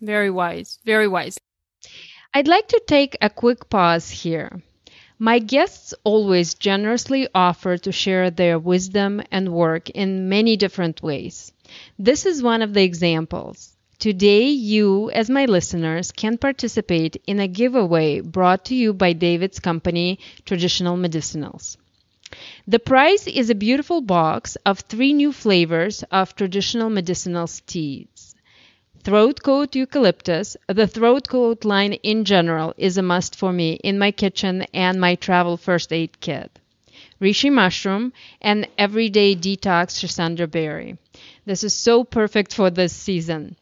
[0.02, 1.40] Very wise, very wise.
[2.34, 4.62] I'd like to take a quick pause here.
[5.20, 11.54] My guests always generously offer to share their wisdom and work in many different ways.
[11.98, 13.73] This is one of the examples.
[14.04, 19.62] Today, you, as my listeners, can participate in a giveaway brought to you by David's
[19.62, 21.78] company, Traditional Medicinals.
[22.68, 28.36] The prize is a beautiful box of three new flavors of traditional medicinals teas.
[29.06, 30.58] Throat coat eucalyptus.
[30.68, 35.00] The throat coat line in general is a must for me in my kitchen and
[35.00, 36.60] my travel first aid kit.
[37.22, 38.12] Reishi mushroom
[38.42, 40.98] and everyday detox Schisandra berry.
[41.46, 43.56] This is so perfect for this season.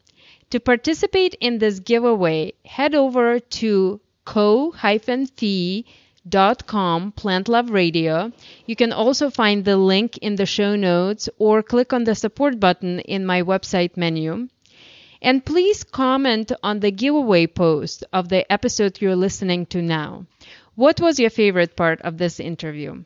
[0.52, 5.86] To participate in this giveaway, head over to ko-fi.com
[7.12, 8.30] plant love radio
[8.66, 12.60] you can also find the link in the show notes or click on the support
[12.60, 14.46] button in my website menu
[15.22, 20.26] and please comment on the giveaway post of the episode you're listening to now.
[20.74, 23.04] What was your favorite part of this interview?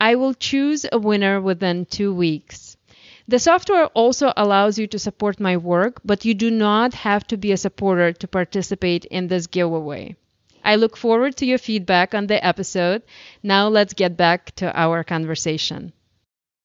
[0.00, 2.75] I will choose a winner within two weeks.
[3.28, 7.36] The software also allows you to support my work, but you do not have to
[7.36, 10.16] be a supporter to participate in this giveaway.
[10.64, 13.02] I look forward to your feedback on the episode.
[13.42, 15.92] Now let's get back to our conversation.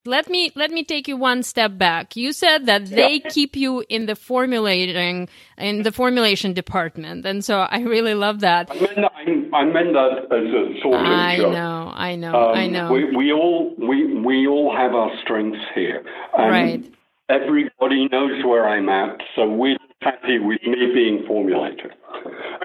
[0.05, 2.15] Let me let me take you one step back.
[2.15, 7.59] You said that they keep you in the formulating in the formulation department, and so
[7.59, 8.71] I really love that.
[8.71, 9.11] I meant that,
[9.53, 11.53] I, meant that as a sort of I joke.
[11.53, 12.91] know, I know, um, I know.
[12.91, 16.03] We, we all we we all have our strengths here,
[16.35, 16.93] and right?
[17.29, 21.91] Everybody knows where I'm at, so we're happy with me being formulator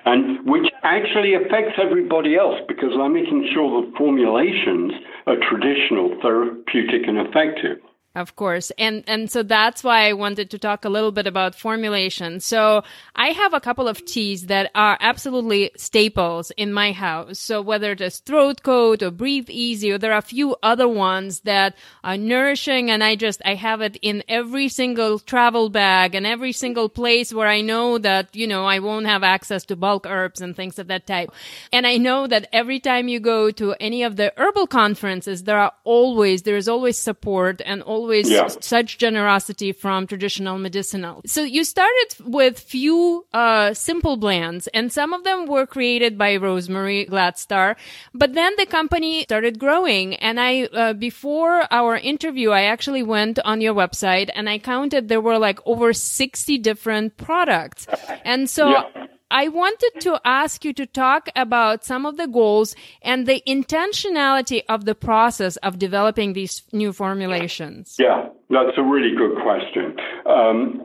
[0.05, 4.93] and which actually affects everybody else because I'm making sure the formulations
[5.27, 7.79] are traditional, therapeutic, and effective.
[8.17, 8.73] Of course.
[8.79, 12.41] And and so that's why I wanted to talk a little bit about formulation.
[12.41, 12.83] So
[13.15, 17.39] I have a couple of teas that are absolutely staples in my house.
[17.39, 20.89] So whether it is throat coat or breathe easy or there are a few other
[20.89, 26.15] ones that are nourishing and I just I have it in every single travel bag
[26.15, 29.77] and every single place where I know that, you know, I won't have access to
[29.77, 31.33] bulk herbs and things of that type.
[31.71, 35.59] And I know that every time you go to any of the herbal conferences, there
[35.59, 38.47] are always there is always support and always always yeah.
[38.47, 41.23] such generosity from traditional medicinal.
[41.27, 46.37] So you started with few uh, simple blends, and some of them were created by
[46.37, 47.75] Rosemary Gladstar.
[48.15, 53.39] But then the company started growing, and I uh, before our interview, I actually went
[53.41, 57.87] on your website and I counted there were like over sixty different products,
[58.25, 58.71] and so.
[58.71, 59.06] Yeah.
[59.31, 64.63] I wanted to ask you to talk about some of the goals and the intentionality
[64.69, 67.97] of the process of developing these new formulations.
[67.99, 69.97] Yeah, that's a really good question.
[70.27, 70.85] Um,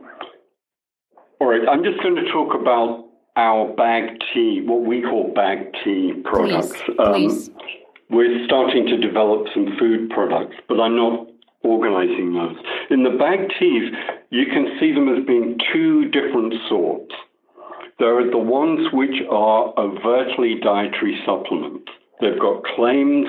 [1.40, 5.72] all right, I'm just going to talk about our bag tea, what we call bag
[5.84, 6.72] tea products.
[6.84, 7.50] Please, um, please.
[8.10, 11.28] We're starting to develop some food products, but I'm not
[11.62, 12.56] organizing those.
[12.90, 13.92] In the bag teas,
[14.30, 17.14] you can see them as being two different sorts.
[17.98, 21.90] There are the ones which are overtly dietary supplements.
[22.20, 23.26] They've got claims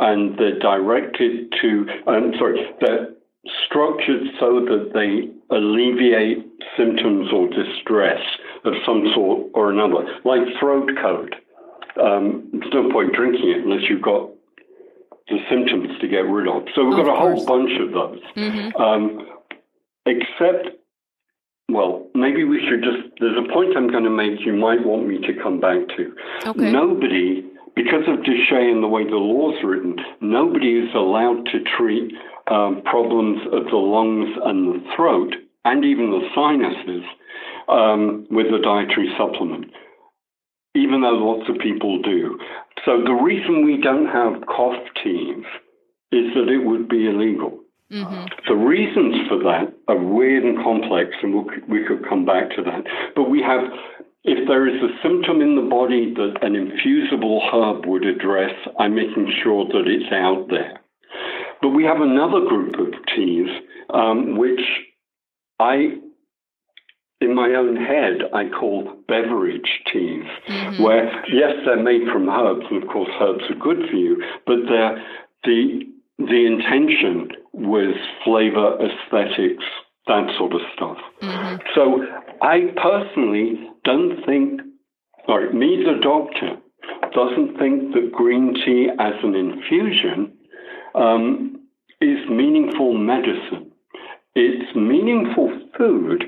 [0.00, 3.08] and they're directed to, I'm sorry, they're
[3.66, 8.20] structured so that they alleviate symptoms or distress
[8.64, 11.34] of some sort or another, like throat coat.
[12.00, 14.30] Um, there's no point drinking it unless you've got
[15.28, 16.62] the symptoms to get rid of.
[16.74, 18.20] So we've got a whole bunch of those.
[18.36, 18.80] Mm-hmm.
[18.80, 19.26] Um,
[20.06, 20.76] except
[21.68, 23.18] well, maybe we should just.
[23.20, 26.14] There's a point I'm going to make you might want me to come back to.
[26.46, 26.70] Okay.
[26.70, 27.44] Nobody,
[27.74, 32.12] because of DSHEA and the way the law's written, nobody is allowed to treat
[32.50, 37.04] um, problems of the lungs and the throat and even the sinuses
[37.68, 39.66] um, with a dietary supplement,
[40.76, 42.38] even though lots of people do.
[42.84, 45.44] So the reason we don't have cough teas
[46.12, 47.58] is that it would be illegal.
[47.92, 48.24] Mm-hmm.
[48.48, 52.62] The reasons for that are weird and complex, and we'll, we could come back to
[52.62, 52.82] that.
[53.14, 53.62] But we have
[54.24, 58.96] if there is a symptom in the body that an infusible herb would address, I'm
[58.96, 60.80] making sure that it's out there.
[61.62, 63.48] But we have another group of teas
[63.90, 64.60] um, which
[65.60, 65.94] I,
[67.20, 70.82] in my own head, I call beverage teas, mm-hmm.
[70.82, 74.56] where yes, they're made from herbs, and of course herbs are good for you, but
[74.68, 75.02] they're
[75.44, 75.82] the
[76.18, 79.64] the intention was flavor, aesthetics,
[80.06, 80.98] that sort of stuff.
[81.22, 81.56] Mm-hmm.
[81.74, 82.04] So
[82.42, 84.60] I personally don't think,
[85.26, 86.56] or me, the doctor,
[87.12, 90.32] doesn't think that green tea as an infusion
[90.94, 91.60] um,
[92.00, 93.72] is meaningful medicine.
[94.34, 96.24] It's meaningful food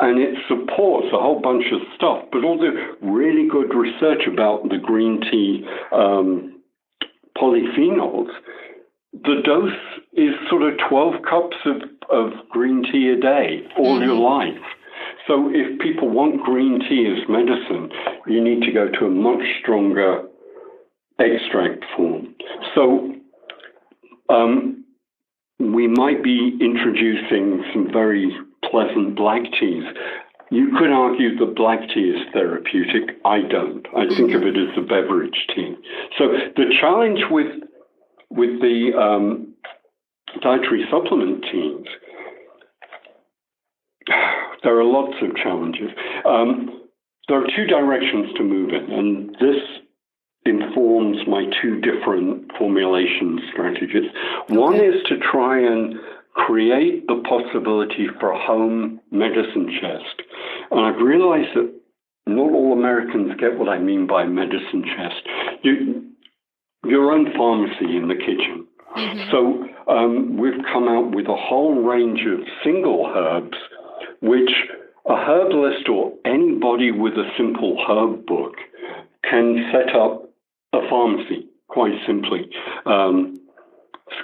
[0.00, 4.68] and it supports a whole bunch of stuff, but all the really good research about
[4.68, 6.62] the green tea um,
[7.36, 8.30] polyphenols
[9.12, 9.72] the dose
[10.12, 11.76] is sort of 12 cups of,
[12.10, 14.04] of green tea a day all mm-hmm.
[14.04, 14.62] your life.
[15.26, 17.90] So if people want green tea as medicine,
[18.26, 20.26] you need to go to a much stronger
[21.18, 22.34] extract form.
[22.74, 23.14] So
[24.30, 24.84] um,
[25.58, 28.34] we might be introducing some very
[28.70, 29.84] pleasant black teas.
[30.50, 33.18] You could argue that black tea is therapeutic.
[33.24, 33.86] I don't.
[33.94, 35.76] I think of it as a beverage tea.
[36.16, 37.48] So the challenge with
[38.30, 39.54] with the um,
[40.42, 41.86] dietary supplement teams,
[44.62, 45.90] there are lots of challenges.
[46.24, 46.82] Um,
[47.28, 49.62] there are two directions to move in, and this
[50.46, 54.10] informs my two different formulation strategies.
[54.48, 55.94] One is to try and
[56.32, 60.22] create the possibility for a home medicine chest.
[60.70, 61.74] And I've realized that
[62.26, 65.22] not all Americans get what I mean by medicine chest.
[65.62, 66.04] You,
[66.84, 68.66] your own pharmacy in the kitchen.
[68.96, 69.30] Mm-hmm.
[69.30, 73.56] So um, we've come out with a whole range of single herbs,
[74.20, 74.50] which
[75.06, 78.54] a herbalist or anybody with a simple herb book
[79.28, 80.30] can set up
[80.72, 82.50] a pharmacy quite simply.
[82.86, 83.40] Um,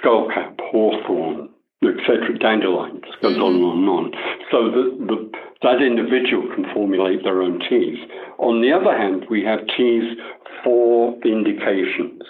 [0.01, 1.49] skullcap, hawthorn,
[1.83, 3.43] etc., dandelions, goes mm-hmm.
[3.43, 4.11] on and on and on.
[4.51, 5.31] So the, the,
[5.61, 7.97] that individual can formulate their own teas.
[8.39, 10.17] On the other hand, we have teas
[10.63, 12.21] for indications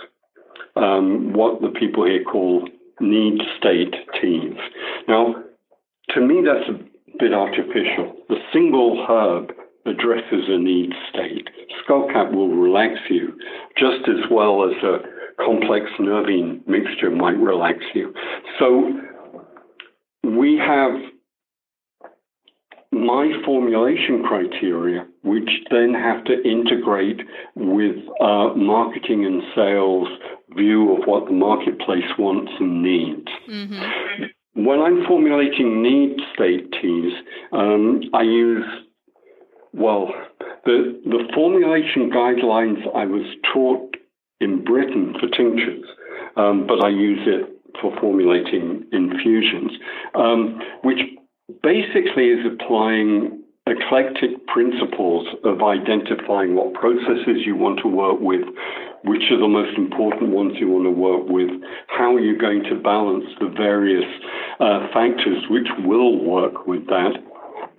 [0.75, 2.67] um, what the people here call
[2.99, 4.57] need state teas.
[5.07, 5.35] Now,
[6.09, 8.15] to me, that's a bit artificial.
[8.29, 9.51] The single herb
[9.85, 11.47] addresses a need state.
[11.87, 13.37] Skullcap will relax you
[13.77, 14.99] just as well as a
[15.43, 18.13] complex nervine mixture might relax you.
[18.59, 18.93] So
[20.23, 20.93] we have
[22.91, 27.21] my formulation criteria, which then have to integrate
[27.55, 30.07] with uh, marketing and sales
[30.55, 33.27] view of what the marketplace wants and needs.
[33.49, 34.63] Mm-hmm.
[34.63, 37.13] When I'm formulating need state teas,
[37.51, 38.65] um, I use,
[39.73, 40.13] well,
[40.63, 43.97] the, the formulation guidelines I was taught
[44.39, 45.85] in Britain for tinctures,
[46.37, 47.51] um, but I use it
[47.81, 49.71] for formulating infusions,
[50.13, 50.99] um, which
[51.61, 58.45] basically is applying eclectic principles of identifying what processes you want to work with,
[59.03, 61.49] which are the most important ones you want to work with,
[61.87, 64.05] how you're going to balance the various
[64.59, 67.17] uh, factors which will work with that.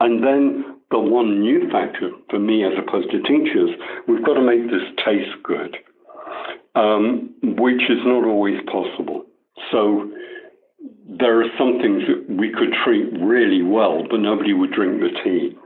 [0.01, 3.70] And then the one new factor for me, as opposed to teachers,
[4.09, 5.76] we've got to make this taste good,
[6.74, 9.24] um, which is not always possible.
[9.70, 10.11] So
[11.09, 15.14] there are some things that we could treat really well, but nobody would drink the
[15.22, 15.57] tea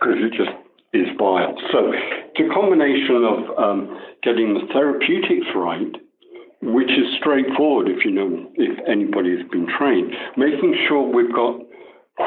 [0.00, 0.54] because it just
[0.92, 1.54] is vile.
[1.72, 5.92] So it's a combination of um, getting the therapeutics right,
[6.62, 11.60] which is straightforward if you know if anybody has been trained, making sure we've got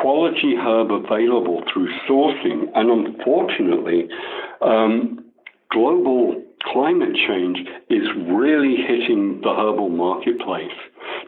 [0.02, 4.08] quality herb available through sourcing, and unfortunately,
[4.62, 5.26] um,
[5.72, 6.42] global
[6.72, 7.58] climate change
[7.90, 10.72] is really hitting the herbal marketplace.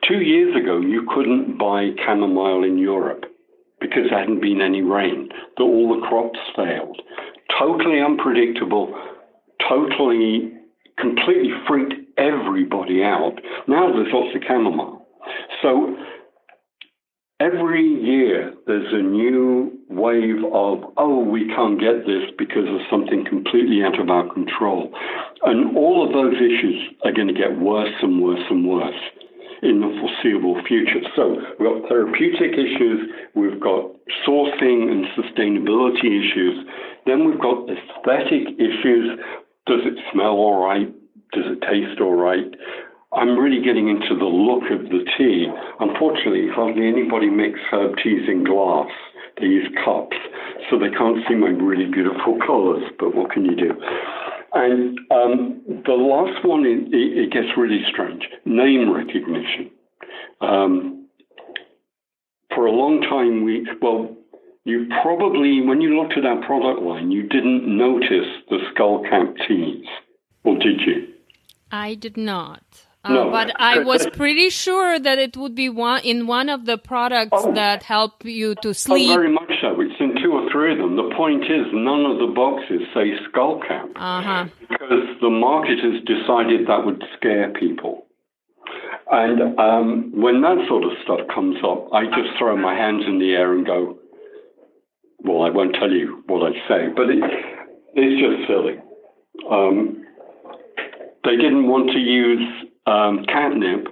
[0.08, 3.26] Two years ago, you couldn't buy chamomile in Europe
[3.84, 5.28] because there hadn't been any rain,
[5.58, 7.02] that all the crops failed.
[7.60, 8.96] Totally unpredictable,
[9.68, 10.54] totally,
[10.98, 13.36] completely freaked everybody out.
[13.68, 15.06] Now there's lots of chamomile.
[15.62, 15.98] So
[17.42, 23.26] every year there's a new wave of, oh, we can't get this because of something
[23.28, 24.94] completely out of our control.
[25.44, 28.96] And all of those issues are going to get worse and worse and worse
[29.64, 31.02] in the foreseeable future.
[31.16, 33.96] So we've got therapeutic issues, we've got
[34.28, 36.68] sourcing and sustainability issues,
[37.06, 39.20] then we've got aesthetic issues.
[39.66, 40.92] Does it smell all right?
[41.32, 42.52] Does it taste all right?
[43.14, 45.48] I'm really getting into the look of the tea.
[45.80, 48.90] Unfortunately, hardly anybody makes herb teas in glass.
[49.40, 50.18] They use cups.
[50.70, 52.84] So they can't see my really beautiful colors.
[53.00, 53.72] But what can you do?
[54.54, 58.24] And um, the last one, it, it, gets really strange.
[58.46, 59.72] Name recognition.
[60.42, 61.08] Um,
[62.54, 64.16] for a long time, we well,
[64.64, 69.34] you probably when you looked at our product line, you didn't notice the skull cap
[69.48, 69.86] teas,
[70.44, 71.08] or did you?
[71.72, 72.62] I did not.
[73.08, 73.30] No.
[73.30, 76.78] Uh, but I was pretty sure that it would be one in one of the
[76.78, 77.54] products Oh.
[77.54, 79.10] that help you to Oh, sleep.
[79.10, 79.52] very much
[80.54, 80.60] so.
[80.60, 80.96] It's in two or three of them.
[80.96, 84.46] The point is, none of the boxes say skull cap Uh huh.
[84.70, 88.06] because the marketers decided that would scare people.
[89.12, 93.20] And um, when that sort of stuff comes up, I just throw my hands in
[93.20, 93.98] the air and go,
[95.20, 97.20] well, I won't tell you what I say, but it,
[97.96, 98.80] it's just silly.
[99.50, 100.06] Um,
[101.24, 103.88] they didn't want to use um, catnip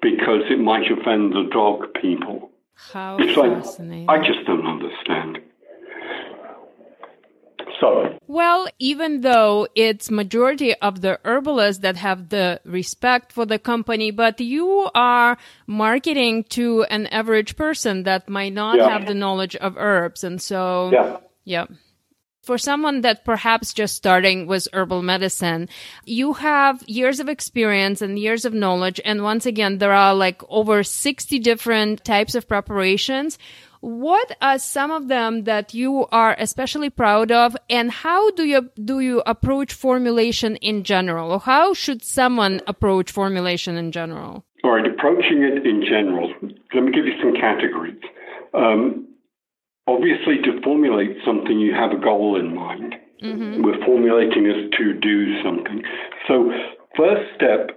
[0.00, 2.50] because it might offend the dog people.
[2.92, 4.08] How It's like, fascinating.
[4.08, 5.38] I just don't understand.
[7.82, 13.58] So, Well, even though it's majority of the herbalists that have the respect for the
[13.58, 18.88] company, but you are marketing to an average person that might not Yeah.
[18.88, 20.22] have the knowledge of herbs.
[20.22, 21.16] And so, yeah.
[21.44, 21.66] yeah.
[22.44, 25.68] For someone that perhaps just starting with herbal medicine,
[26.04, 29.00] you have years of experience and years of knowledge.
[29.04, 33.38] And once again, there are like over 60 different types of preparations.
[33.82, 38.70] What are some of them that you are especially proud of and how do you
[38.84, 44.44] do you approach formulation in general or how should someone approach formulation in general?
[44.62, 46.32] All right, approaching it in general,
[46.72, 47.98] let me give you some categories.
[48.54, 49.08] Um,
[49.88, 52.94] obviously, to formulate something, you have a goal in mind.
[53.64, 55.82] We're formulating as to do something.
[56.28, 56.52] So,
[56.96, 57.70] first step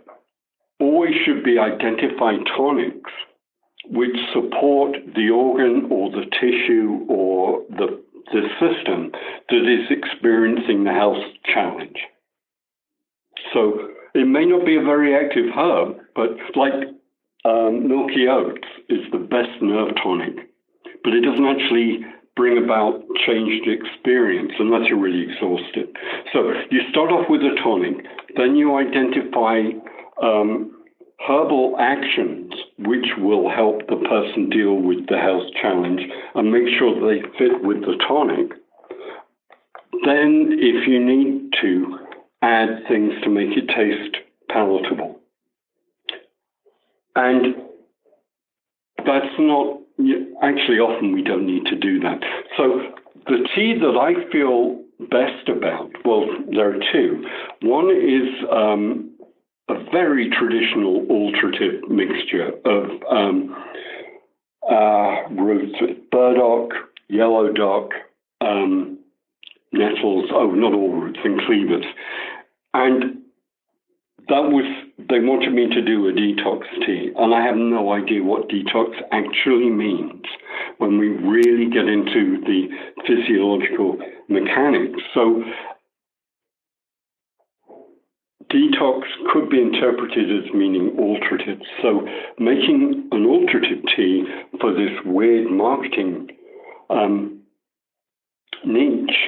[0.79, 3.09] always should be identify tonics
[3.89, 9.11] which support the organ or the tissue or the, the system
[9.49, 11.97] that is experiencing the health challenge.
[13.53, 16.73] So it may not be a very active herb, but like
[17.45, 20.49] um, milky oats is the best nerve tonic,
[21.03, 21.99] but it doesn't actually
[22.35, 25.95] bring about changed experience unless you're really exhausted.
[26.33, 28.05] So you start off with a tonic,
[28.35, 29.71] then you identify
[30.21, 30.74] um,
[31.19, 36.01] herbal actions which will help the person deal with the health challenge
[36.35, 38.51] and make sure they fit with the tonic.
[40.05, 41.99] Then, if you need to,
[42.41, 44.17] add things to make it taste
[44.49, 45.19] palatable.
[47.15, 47.55] And
[48.97, 49.79] that's not,
[50.43, 52.19] actually, often we don't need to do that.
[52.57, 52.81] So,
[53.27, 57.25] the tea that I feel best about, well, there are two.
[57.61, 59.14] One is um,
[59.69, 63.55] a very traditional alterative mixture of um,
[64.69, 65.75] uh, roots,
[66.11, 66.71] burdock,
[67.09, 67.91] yellow dock,
[68.41, 68.99] um,
[69.71, 71.85] nettles, oh, not all roots, and cleavers.
[72.73, 73.21] And
[74.27, 74.65] that was,
[75.09, 78.93] they wanted me to do a detox tea, and I have no idea what detox
[79.11, 80.23] actually means
[80.77, 82.67] when we really get into the
[83.05, 83.97] physiological
[84.27, 84.99] mechanics.
[85.13, 85.43] So,
[88.55, 91.59] detox could be interpreted as meaning alterative.
[91.81, 92.07] So,
[92.39, 94.23] making an alterative tea
[94.61, 96.29] for this weird marketing
[96.89, 97.41] um,
[98.63, 99.19] niche,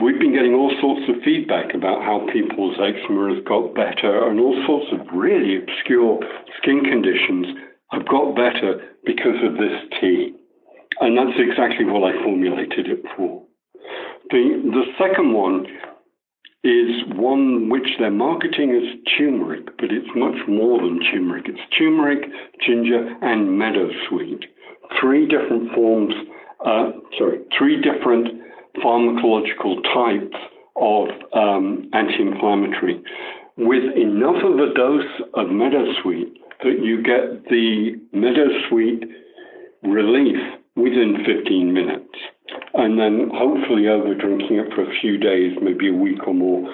[0.00, 4.40] we've been getting all sorts of feedback about how people's eczema has got better and
[4.40, 6.20] all sorts of really obscure
[6.62, 7.46] skin conditions
[7.90, 10.32] have got better because of this tea.
[11.00, 13.42] And that's exactly what I formulated it for.
[14.30, 15.66] The, the second one
[16.66, 21.46] is one which they're marketing as turmeric, but it's much more than turmeric.
[21.48, 22.24] It's turmeric,
[22.66, 24.44] ginger, and meadowsweet.
[25.00, 26.14] Three different forms,
[26.64, 28.42] uh, sorry, three different
[28.84, 30.36] pharmacological types
[30.74, 33.00] of um, anti-inflammatory,
[33.56, 39.04] with enough of a dose of meadowsweet that you get the meadowsweet
[39.82, 40.36] relief
[40.74, 42.14] within 15 minutes.
[42.74, 46.68] And then hopefully over drinking it for a few days, maybe a week or more,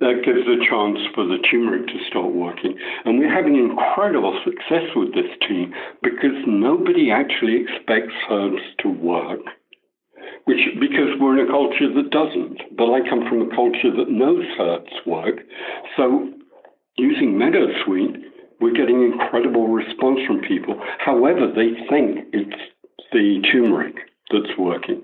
[0.00, 2.76] that gives a chance for the turmeric to start working.
[3.04, 5.66] And we're having incredible success with this tea
[6.02, 9.40] because nobody actually expects herbs to work.
[10.46, 12.76] Which, because we're in a culture that doesn't.
[12.76, 15.40] But I come from a culture that knows herbs work.
[15.96, 16.28] So
[16.96, 18.16] using meadowsweet,
[18.60, 20.80] we're getting incredible response from people.
[20.98, 22.60] However, they think it's
[23.12, 23.96] the turmeric
[24.30, 25.02] that's working.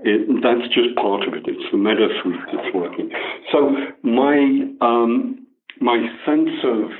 [0.00, 1.44] It, that's just part of it.
[1.46, 3.10] It's the meadowsweet that's working.
[3.50, 5.46] So my um,
[5.80, 6.90] my sense of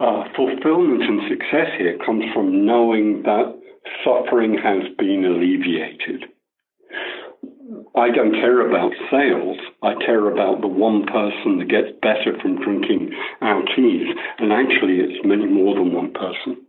[0.00, 3.54] uh, fulfillment and success here comes from knowing that
[4.04, 6.24] suffering has been alleviated.
[7.96, 9.58] I don't care about sales.
[9.82, 14.08] I care about the one person that gets better from drinking our teas.
[14.38, 16.66] And actually, it's many more than one person,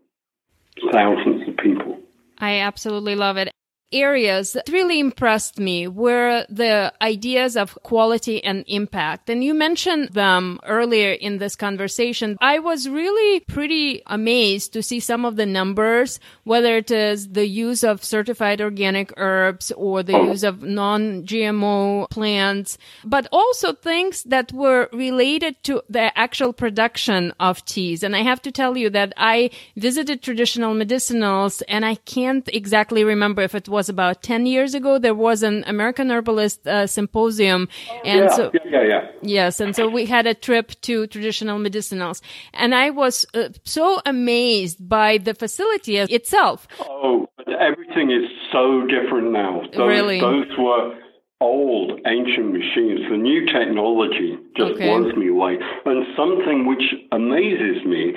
[0.92, 2.00] thousands of people.
[2.40, 3.52] I absolutely love it
[3.96, 9.30] areas that really impressed me were the ideas of quality and impact.
[9.30, 12.38] And you mentioned them earlier in this conversation.
[12.42, 17.48] I was really pretty amazed to see some of the numbers, whether it is the
[17.48, 24.52] use of certified organic herbs or the use of non-GMO plants, but also things that
[24.52, 28.04] were related to the actual production of teas.
[28.04, 33.04] And I have to tell you that I visited traditional medicinals and I can't exactly
[33.04, 35.00] remember if it was about 10 years ago.
[35.00, 37.68] There was an American Herbalist uh, Symposium.
[38.04, 39.60] And yeah, so, yeah, yeah, Yes.
[39.60, 42.22] And so we had a trip to traditional medicinals.
[42.54, 46.68] And I was uh, so amazed by the facility itself.
[46.80, 47.28] Oh,
[47.60, 49.62] everything is so different now.
[49.74, 50.20] Those, really?
[50.20, 50.96] Those were
[51.42, 53.02] old, ancient machines.
[53.10, 54.88] The new technology just okay.
[54.88, 55.58] blows me away.
[55.86, 58.14] And something which amazes me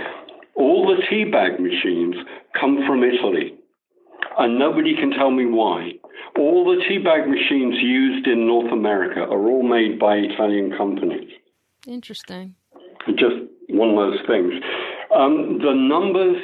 [0.54, 2.16] all the tea bag machines
[2.58, 3.54] come from Italy
[4.38, 5.92] and nobody can tell me why.
[6.38, 11.30] All the teabag machines used in North America are all made by Italian companies.
[11.86, 12.54] Interesting.
[13.08, 13.36] Just
[13.68, 14.52] one of those things.
[15.14, 16.36] Um, the numbers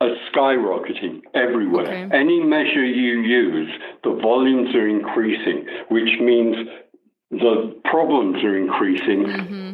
[0.00, 1.82] are skyrocketing everywhere.
[1.82, 2.16] Okay.
[2.16, 3.70] Any measure you use,
[4.02, 6.56] the volumes are increasing, which means
[7.30, 9.24] the problems are increasing.
[9.24, 9.72] Mm-hmm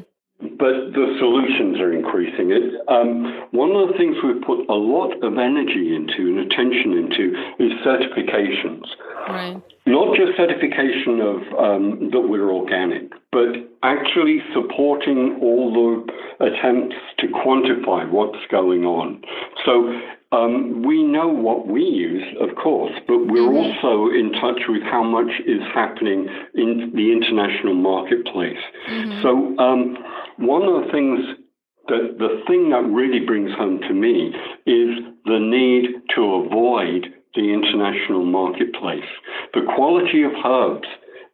[0.58, 2.50] but the solutions are increasing.
[2.50, 6.98] It, um, one of the things we've put a lot of energy into and attention
[6.98, 7.24] into
[7.58, 8.86] is certifications.
[9.28, 9.62] Right.
[9.86, 17.26] Not just certification of um, that we're organic, but actually supporting all the attempts to
[17.28, 19.22] quantify what's going on.
[19.64, 19.94] So
[20.32, 23.84] um, we know what we use, of course, but we're mm-hmm.
[23.84, 28.62] also in touch with how much is happening in the international marketplace.
[28.90, 29.22] Mm-hmm.
[29.22, 29.96] So, um,
[30.38, 31.20] one of the things
[31.88, 34.32] that the thing that really brings home to me
[34.64, 39.08] is the need to avoid the international marketplace.
[39.52, 40.88] The quality of herbs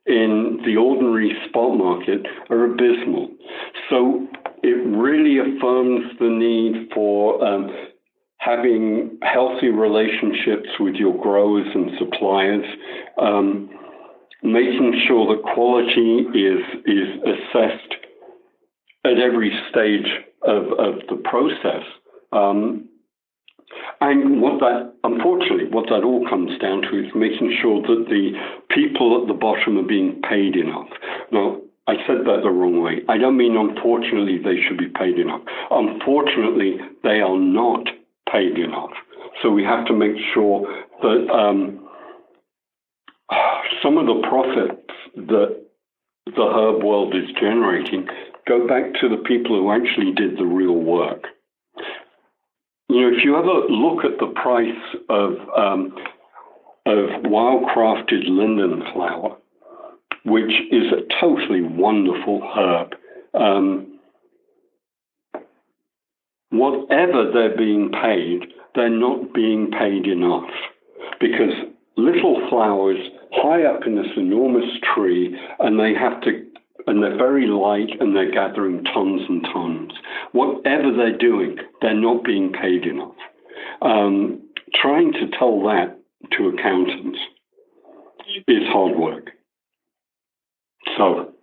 [0.07, 3.31] in the ordinary spot market are abysmal.
[3.91, 4.27] So,
[4.63, 7.71] it really affirms the need for um,
[8.49, 12.65] having healthy relationships with your growers and suppliers,
[13.21, 13.69] um,
[14.43, 17.95] making sure that quality is is assessed
[19.05, 20.09] at every stage
[20.43, 21.85] of, of the process.
[22.33, 22.89] Um,
[24.01, 28.33] and what that, unfortunately, what that all comes down to is making sure that the
[28.71, 30.89] people at the bottom are being paid enough.
[31.31, 33.01] Now, I said that the wrong way.
[33.09, 35.43] I don't mean unfortunately they should be paid enough.
[35.71, 37.89] Unfortunately, they are not
[38.33, 38.93] paid enough.
[39.43, 40.67] So we have to make sure
[41.03, 41.89] that um,
[43.83, 45.65] some of the profits that
[46.27, 48.07] the herb world is generating
[48.47, 51.25] go back to the people who actually did the real work.
[52.89, 55.95] You know, if you ever look at the price of um,
[56.87, 59.37] of wild crafted linden flower,
[60.25, 62.95] which is a totally wonderful herb,
[63.35, 63.98] um,
[66.51, 70.49] whatever they're being paid, they're not being paid enough
[71.21, 71.53] because
[71.97, 72.99] little flowers
[73.33, 76.45] high up in this enormous tree and they have to
[76.87, 79.93] and they're very light and they're gathering tons and tons.
[80.33, 83.15] Whatever they're doing, they're not being paid enough.
[83.83, 84.41] Um,
[84.75, 85.99] trying to tell that
[86.33, 87.19] to accountants
[88.47, 89.31] is hard work.
[90.97, 91.35] So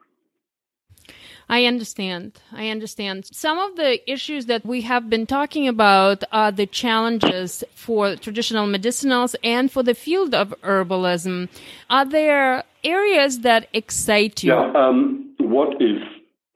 [1.48, 2.40] I understand.
[2.52, 3.28] I understand.
[3.32, 8.68] Some of the issues that we have been talking about are the challenges for traditional
[8.68, 11.50] medicinals and for the field of herbalism.
[11.90, 14.54] Are there areas that excite you?
[14.54, 16.02] Yeah, um, what is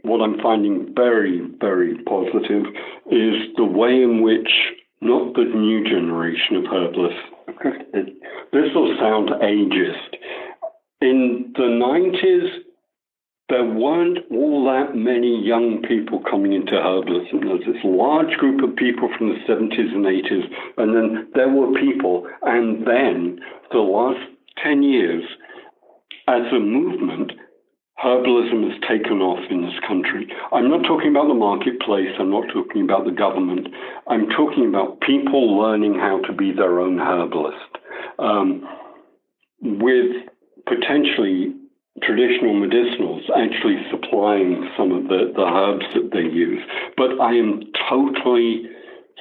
[0.01, 2.65] what I'm finding very, very positive
[3.11, 4.49] is the way in which
[5.01, 7.19] not the new generation of herbalists.
[8.53, 10.15] this will sound ageist.
[11.01, 12.68] In the 90s,
[13.49, 17.41] there weren't all that many young people coming into herbalism.
[17.41, 20.45] There was this large group of people from the 70s and 80s,
[20.77, 23.39] and then there were people, and then
[23.71, 24.21] the last
[24.63, 25.23] 10 years,
[26.27, 27.31] as a movement,
[28.03, 30.31] herbalism has taken off in this country.
[30.53, 33.67] I'm not talking about the marketplace, I'm not talking about the government,
[34.07, 37.57] I'm talking about people learning how to be their own herbalist.
[38.19, 38.63] Um,
[39.61, 40.29] with
[40.67, 41.53] potentially
[42.01, 46.61] traditional medicinals actually supplying some of the, the herbs that they use.
[46.97, 48.69] But I am totally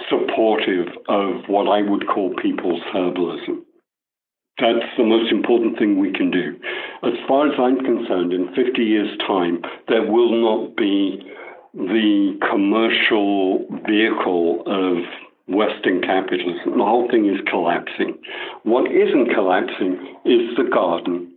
[0.08, 3.62] supportive of what I would call people's herbalism.
[4.58, 6.56] That's the most important thing we can do.
[7.04, 11.22] As far as I'm concerned, in 50 years' time, there will not be
[11.74, 15.04] the commercial vehicle of
[15.46, 16.76] Western capitalism.
[16.76, 18.18] The whole thing is collapsing.
[18.64, 21.32] What isn't collapsing is the garden.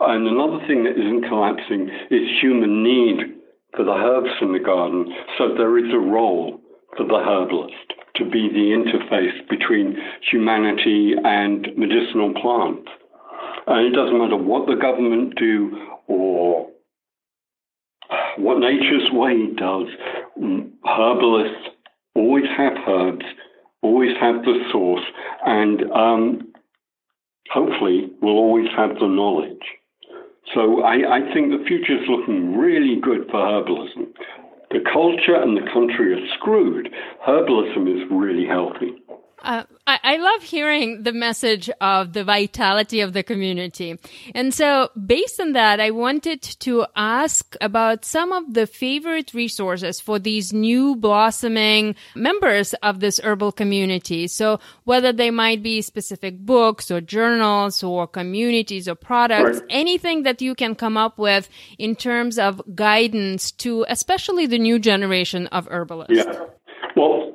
[0.00, 3.36] And another thing that isn't collapsing is human need
[3.76, 5.12] for the herbs in the garden.
[5.38, 6.60] So there is a role
[6.96, 9.96] for the herbalist to be the interface between
[10.30, 12.88] humanity and medicinal plants.
[13.66, 15.76] And it doesn't matter what the government do
[16.06, 16.68] or
[18.38, 19.86] what nature's way does.
[20.84, 21.68] Herbalists
[22.14, 23.24] always have herbs,
[23.82, 25.04] always have the source,
[25.44, 26.52] and um,
[27.50, 29.64] hopefully will always have the knowledge.
[30.54, 34.12] So I, I think the future is looking really good for herbalism
[34.70, 36.92] the culture and the country are screwed,
[37.26, 38.92] herbalism is really healthy.
[39.42, 43.98] Uh, I, I, love hearing the message of the vitality of the community.
[44.34, 50.00] And so, based on that, I wanted to ask about some of the favorite resources
[50.00, 54.26] for these new blossoming members of this herbal community.
[54.26, 59.66] So, whether they might be specific books or journals or communities or products, right.
[59.68, 64.78] anything that you can come up with in terms of guidance to especially the new
[64.78, 66.16] generation of herbalists.
[66.16, 66.46] Yeah.
[66.96, 67.25] Well,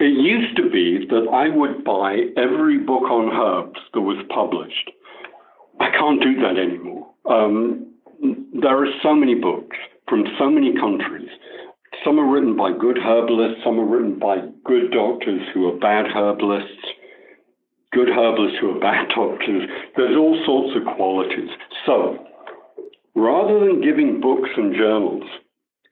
[0.00, 4.90] it used to be that I would buy every book on herbs that was published.
[5.80, 7.10] I can't do that anymore.
[7.28, 7.92] Um,
[8.60, 9.76] there are so many books
[10.08, 11.28] from so many countries.
[12.04, 16.06] Some are written by good herbalists, some are written by good doctors who are bad
[16.06, 16.86] herbalists,
[17.92, 19.68] good herbalists who are bad doctors.
[19.96, 21.50] There's all sorts of qualities.
[21.86, 22.18] So,
[23.14, 25.24] rather than giving books and journals,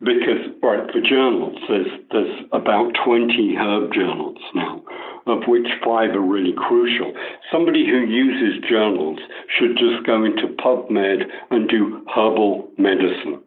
[0.00, 4.82] because right for journals there's there's about 20 herb journals now
[5.26, 7.12] of which five are really crucial.
[7.50, 9.18] Somebody who uses journals
[9.58, 13.42] should just go into pubmed and do herbal medicine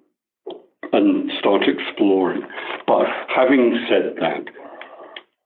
[0.92, 2.42] and start exploring.
[2.86, 4.44] But having said that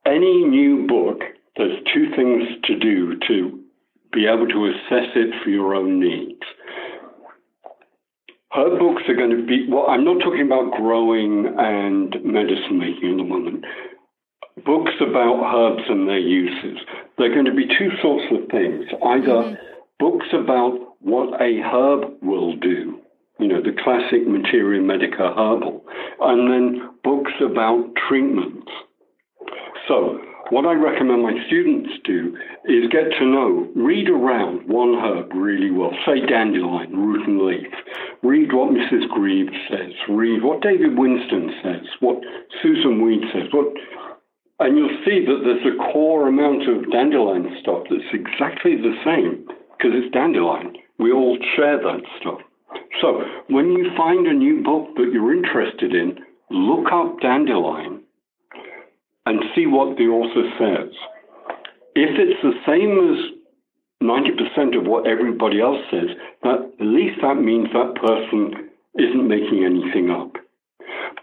[0.05, 1.21] any new book
[1.55, 3.59] there's two things to do to
[4.11, 6.41] be able to assess it for your own needs
[8.53, 13.09] her books are going to be, well, I'm not talking about growing and medicine making
[13.09, 13.65] in the moment.
[14.63, 16.77] Books about herbs and their uses.
[17.17, 18.85] They're going to be two sorts of things.
[19.03, 19.55] Either mm-hmm.
[19.99, 22.99] books about what a herb will do,
[23.39, 25.83] you know, the classic materia medica herbal,
[26.21, 28.71] and then books about treatments.
[29.87, 30.19] So,
[30.53, 35.71] what I recommend my students do is get to know, read around one herb really
[35.71, 37.73] well, say dandelion, root and leaf.
[38.21, 39.09] Read what Mrs.
[39.09, 42.21] Grieve says, read what David Winston says, what
[42.61, 43.73] Susun Weed says, what,
[44.59, 49.49] and you'll see that there's a core amount of dandelion stuff that's exactly the same
[49.73, 50.77] because it's dandelion.
[50.99, 52.41] We all share that stuff.
[53.01, 56.19] So when you find a new book that you're interested in,
[56.51, 58.03] look up dandelion
[59.25, 60.93] and see what the author says.
[61.95, 63.43] If it's the same as
[64.01, 66.09] 90% of what everybody else says,
[66.43, 68.69] that at least that means that person
[68.99, 70.33] isn't making anything up.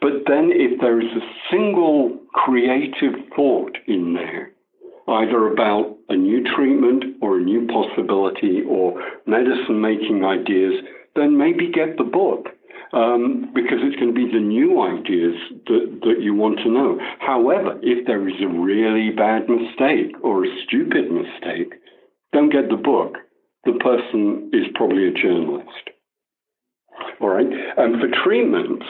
[0.01, 4.53] But then if there is a single creative thought in there,
[5.09, 10.75] either about a new treatment or a new possibility or medicine making ideas,
[11.17, 12.47] then maybe get the book
[12.93, 15.37] um, because it's going to be the new ideas
[15.67, 16.99] that, that you want to know.
[17.21, 21.75] However, if there is a really bad mistake or a stupid mistake,
[22.33, 23.17] don't get the book.
[23.65, 25.91] The person is probably a journalist.
[27.21, 27.47] All right.
[27.47, 28.87] And for treatments,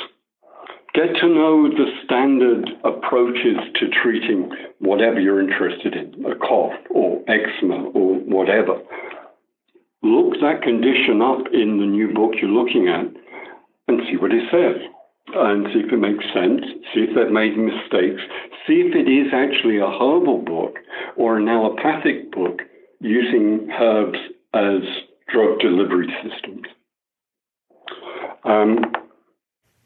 [0.95, 7.23] get to know the standard approaches to treating whatever you're interested in, a cough or
[7.29, 8.81] eczema or whatever.
[10.03, 13.05] Look that condition up in the new book you're looking at
[13.89, 14.81] and see what it says
[15.35, 16.63] and see if it makes sense,
[16.95, 18.23] see if they've made mistakes,
[18.67, 20.77] see if it is actually a herbal book
[21.17, 22.63] or an allopathic book
[23.01, 24.19] using herbs
[24.55, 24.83] as
[25.33, 26.67] drug delivery systems.
[28.45, 28.81] Um,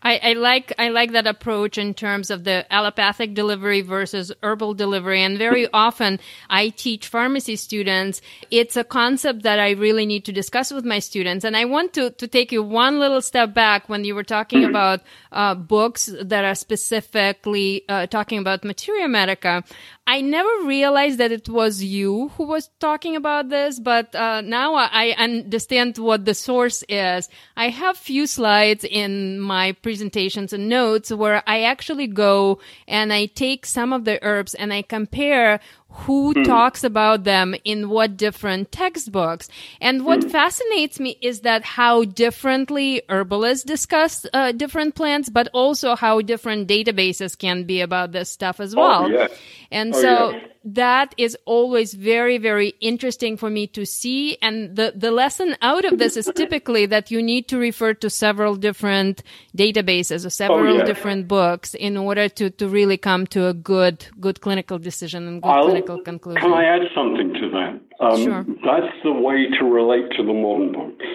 [0.04, 4.74] I, I, like I like that approach in terms of the allopathic delivery versus herbal
[4.74, 5.22] delivery.
[5.22, 8.20] And very often I teach pharmacy students.
[8.50, 11.44] It's a concept that I really need to discuss with my students.
[11.44, 14.60] And I want to, to take you one little step back when you were talking
[14.60, 14.70] mm-hmm.
[14.70, 15.00] about
[15.32, 19.64] uh, books that are specifically uh, talking about materia medica.
[20.06, 24.74] I never realized that it was you who was talking about this, but uh, now
[24.74, 27.30] I understand what the source is.
[27.56, 33.26] I have few slides in my presentations and notes where I actually go and I
[33.26, 35.60] take some of the herbs and I compare
[35.94, 36.44] who mm.
[36.44, 39.48] talks about them in what different textbooks.
[39.80, 40.30] And what mm.
[40.30, 46.68] fascinates me is that how differently herbalists discuss uh, different plants, but also how different
[46.68, 49.04] databases can be about this stuff as oh, well.
[49.04, 49.28] Oh, yeah.
[49.70, 54.38] And oh, so yeah that is always very, very interesting for me to see.
[54.40, 58.08] And the, the lesson out of this is typically that you need to refer to
[58.08, 59.22] several different
[59.56, 60.84] databases or several oh, yeah.
[60.84, 65.42] different books in order to, to really come to a good, good clinical decision and
[65.42, 66.40] good I'll, clinical conclusion.
[66.40, 68.04] Can I add something to that?
[68.04, 68.44] Um, sure.
[68.64, 71.06] That's the way to relate to the modern books.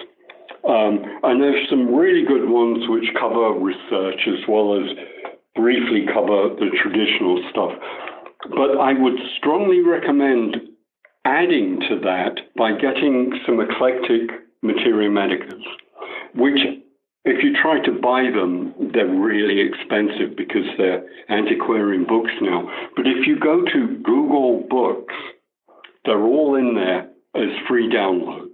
[0.68, 4.86] Um, and there's some really good ones which cover research as well as
[5.54, 7.72] briefly cover the traditional stuff.
[8.50, 10.56] But I would strongly recommend
[11.24, 14.30] adding to that by getting some eclectic
[14.62, 15.62] materia medicas,
[16.34, 16.60] which
[17.24, 22.68] if you try to buy them, they're really expensive because they're antiquarian books now.
[22.96, 25.14] But if you go to Google Books,
[26.04, 28.48] they're all in there as free downloads.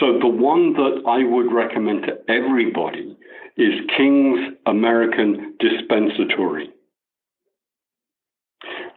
[0.00, 3.16] So the one that I would recommend to everybody
[3.56, 6.70] is King's American Dispensatory.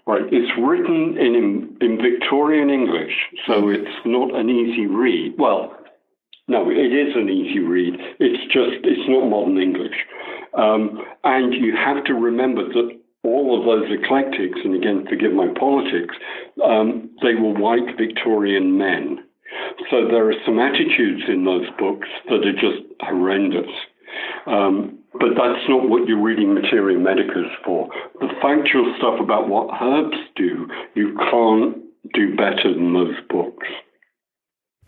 [0.06, 3.14] Right, it's written in, in Victorian English,
[3.46, 5.36] so it's not an easy read.
[5.38, 5.79] Well,
[6.50, 7.94] no, it is an easy read.
[8.20, 9.96] It's just, it's not modern English.
[10.58, 15.48] Um, and you have to remember that all of those eclectics, and again, forgive my
[15.60, 16.16] politics,
[16.66, 19.20] um, they were white Victorian men.
[19.92, 23.70] So there are some attitudes in those books that are just horrendous.
[24.48, 27.90] Um, but that's not what you're reading Materia Medicas for.
[28.20, 31.78] The factual stuff about what herbs do, you can't
[32.14, 33.68] do better than those books.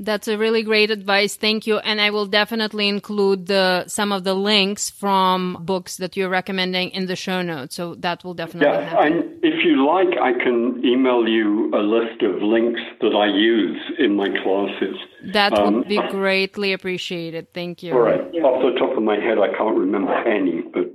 [0.04, 1.36] That's a really great advice.
[1.36, 1.78] Thank you.
[1.78, 6.90] And I will definitely include the, some of the links from books that you're recommending
[6.90, 7.76] in the show notes.
[7.76, 9.14] So that will definitely yeah, happen.
[9.14, 13.80] And if you like, I can email you a list of links that I use
[14.00, 14.96] in my classes.
[15.34, 17.54] That um, would be greatly appreciated.
[17.54, 17.94] Thank you.
[17.94, 18.22] All right.
[18.22, 20.92] Off the top of my head, I can't remember any, but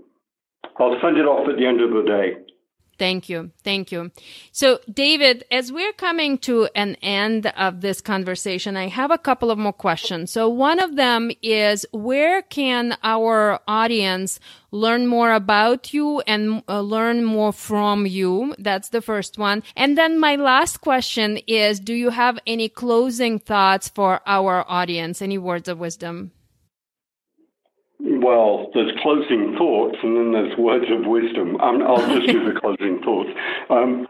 [0.78, 2.55] I'll send it off at the end of the day.
[2.98, 3.50] Thank you.
[3.62, 4.10] Thank you.
[4.52, 9.50] So, David, as we're coming to an end of this conversation, I have a couple
[9.50, 10.30] of more questions.
[10.30, 14.40] So, one of them is where can our audience
[14.70, 18.54] learn more about you and uh, learn more from you?
[18.58, 19.62] That's the first one.
[19.76, 25.20] And then my last question is do you have any closing thoughts for our audience?
[25.20, 26.32] Any words of wisdom?
[27.98, 31.60] Well, there's closing thoughts and then there's words of wisdom.
[31.60, 33.30] Um, I'll just do the closing thoughts.
[33.70, 34.06] Um,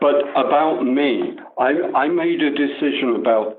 [0.00, 3.58] but about me, I, I made a decision about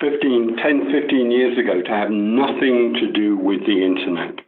[0.00, 4.44] 15, 10, 15 years ago to have nothing to do with the internet.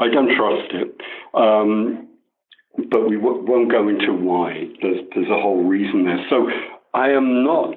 [0.00, 1.00] I don't trust it.
[1.34, 2.08] Um,
[2.90, 4.68] but we w- won't go into why.
[4.82, 6.24] There's, there's a whole reason there.
[6.28, 6.48] So
[6.92, 7.74] I am not,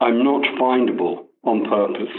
[0.00, 2.12] I'm not findable on purpose.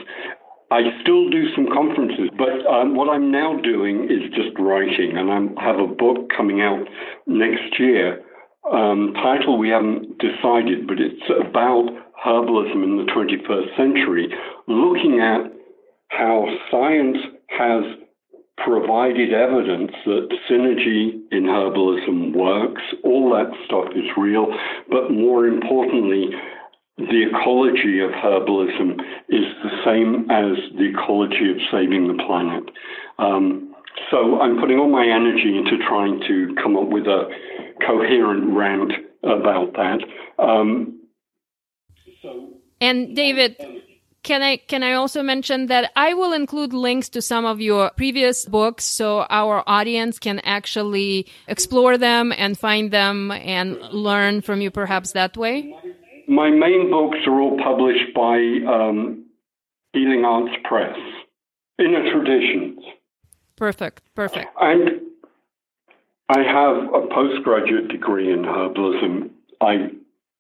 [0.74, 5.30] I still do some conferences, but um, what I'm now doing is just writing, and
[5.30, 6.82] I have a book coming out
[7.28, 8.24] next year.
[8.66, 11.94] Um, title we haven't decided, but it's about
[12.26, 14.34] herbalism in the 21st century,
[14.68, 15.54] looking at
[16.08, 17.18] how science
[17.50, 17.84] has
[18.58, 22.82] provided evidence that synergy in herbalism works.
[23.04, 24.48] All that stuff is real,
[24.90, 26.32] but more importantly,
[26.98, 32.64] the ecology of herbalism is the same as the ecology of saving the planet.
[33.18, 33.74] Um,
[34.12, 37.30] so I'm putting all my energy into trying to come up with a
[37.86, 38.92] coherent rant
[39.24, 40.00] about that.
[40.38, 41.00] Um,
[42.80, 43.56] and David,
[44.24, 47.92] can I can I also mention that I will include links to some of your
[47.98, 54.62] previous books so our audience can actually explore them and find them and learn from
[54.62, 55.76] you perhaps that way?
[56.28, 59.26] My main books are all published by um,
[59.94, 60.98] Healing Arts Press,
[61.80, 62.80] Inner Traditions.
[63.56, 64.48] Perfect, perfect.
[64.60, 65.02] And
[66.30, 69.30] I have a postgraduate degree in herbalism.
[69.62, 69.90] I,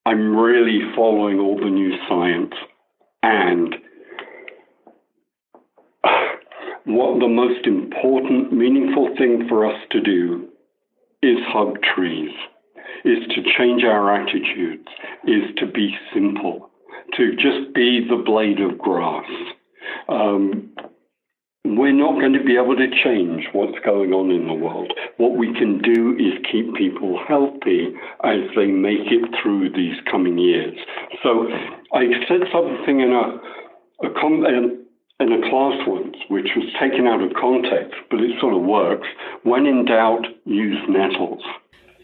[0.05, 2.53] I'm really following all the new science.
[3.21, 3.75] And
[6.85, 10.47] what the most important, meaningful thing for us to do
[11.21, 12.31] is hug trees
[13.05, 14.87] is to change our attitudes,
[15.25, 16.69] is to be simple,
[17.17, 19.29] to just be the blade of grass.
[20.07, 20.73] Um,
[21.65, 24.91] we're not going to be able to change what's going on in the world.
[25.17, 30.37] What we can do is keep people healthy as they make it through these coming
[30.37, 30.75] years.
[31.23, 31.47] So
[31.93, 37.23] I said something in a, a com- in a class once, which was taken out
[37.23, 39.07] of context, but it sort of works.
[39.43, 41.43] When in doubt, use nettles.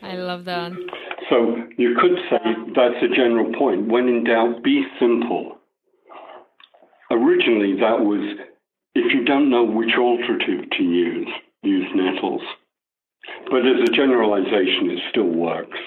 [0.02, 0.72] I love that.
[1.30, 2.40] So you could say
[2.76, 3.88] that's a general point.
[3.88, 5.58] When in doubt, be simple.
[7.12, 8.40] Originally, that was
[8.96, 11.30] if you don't know which alternative to use,
[11.64, 12.42] use nettles.
[13.50, 15.78] But as a generalization, it still works.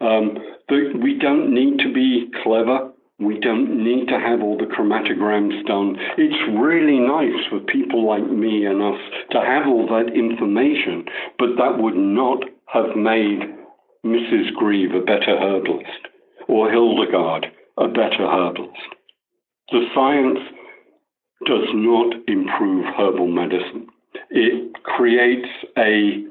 [0.00, 0.36] Um,
[0.68, 2.90] we don't need to be clever.
[3.18, 5.96] We don't need to have all the chromatograms done.
[6.18, 9.00] It's really nice for people like me and us
[9.30, 11.04] to have all that information,
[11.38, 13.40] but that would not have made
[14.04, 14.52] Mrs.
[14.54, 16.08] Grieve a better herbalist
[16.48, 17.46] or Hildegard
[17.78, 18.94] a better herbalist.
[19.70, 20.38] The science
[21.46, 23.88] does not improve herbal medicine.
[24.30, 26.24] It creates a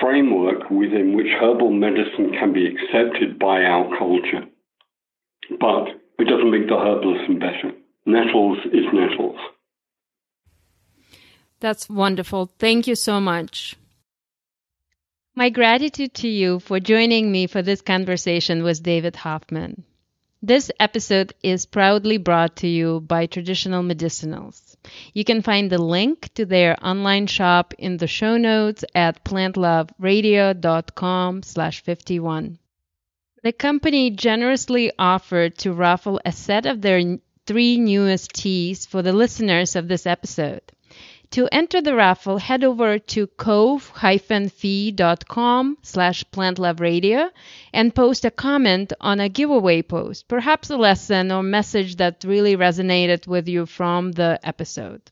[0.00, 4.44] framework within which herbal medicine can be accepted by our culture.
[5.60, 5.88] But
[6.18, 7.72] it doesn't make the herbalism better.
[8.06, 9.38] Nettles is nettles.
[11.60, 12.50] That's wonderful.
[12.58, 13.76] Thank you so much.
[15.36, 19.82] My gratitude to you for joining me for this conversation with David Hoffmann.
[20.40, 24.76] This episode is proudly brought to you by Traditional Medicinals.
[25.12, 31.42] You can find the link to their online shop in the show notes at plantloveradio.com
[31.42, 32.60] slash 51.
[33.42, 39.12] The company generously offered to raffle a set of their three newest teas for the
[39.12, 40.62] listeners of this episode.
[41.34, 43.78] To enter the raffle, head over to ko-fi.com
[45.82, 47.30] slash plantloveradio
[47.72, 52.56] and post a comment on a giveaway post, perhaps a lesson or message that really
[52.56, 55.02] resonated with you from the episode.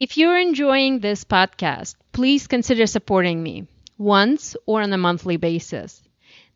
[0.00, 3.66] If you're enjoying this podcast, please consider supporting me
[3.98, 6.02] once or on a monthly basis.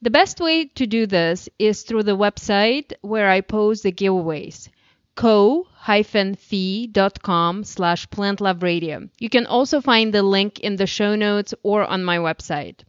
[0.00, 4.70] The best way to do this is through the website where I post the giveaways
[5.16, 5.64] ko-fi.com
[7.64, 9.08] slash plantloveradio.
[9.18, 12.80] You can also find the link in the show notes or on my website.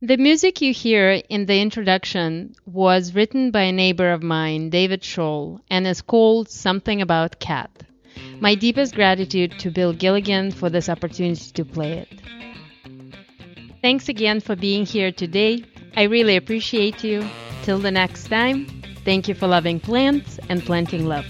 [0.00, 5.02] The music you hear in the introduction was written by a neighbor of mine, David
[5.02, 7.82] Scholl, and is called Something About Cat.
[8.38, 12.20] My deepest gratitude to Bill Gilligan for this opportunity to play it.
[13.82, 15.64] Thanks again for being here today.
[15.96, 17.28] I really appreciate you.
[17.64, 21.26] Till the next time, Thank you for loving plants and planting love.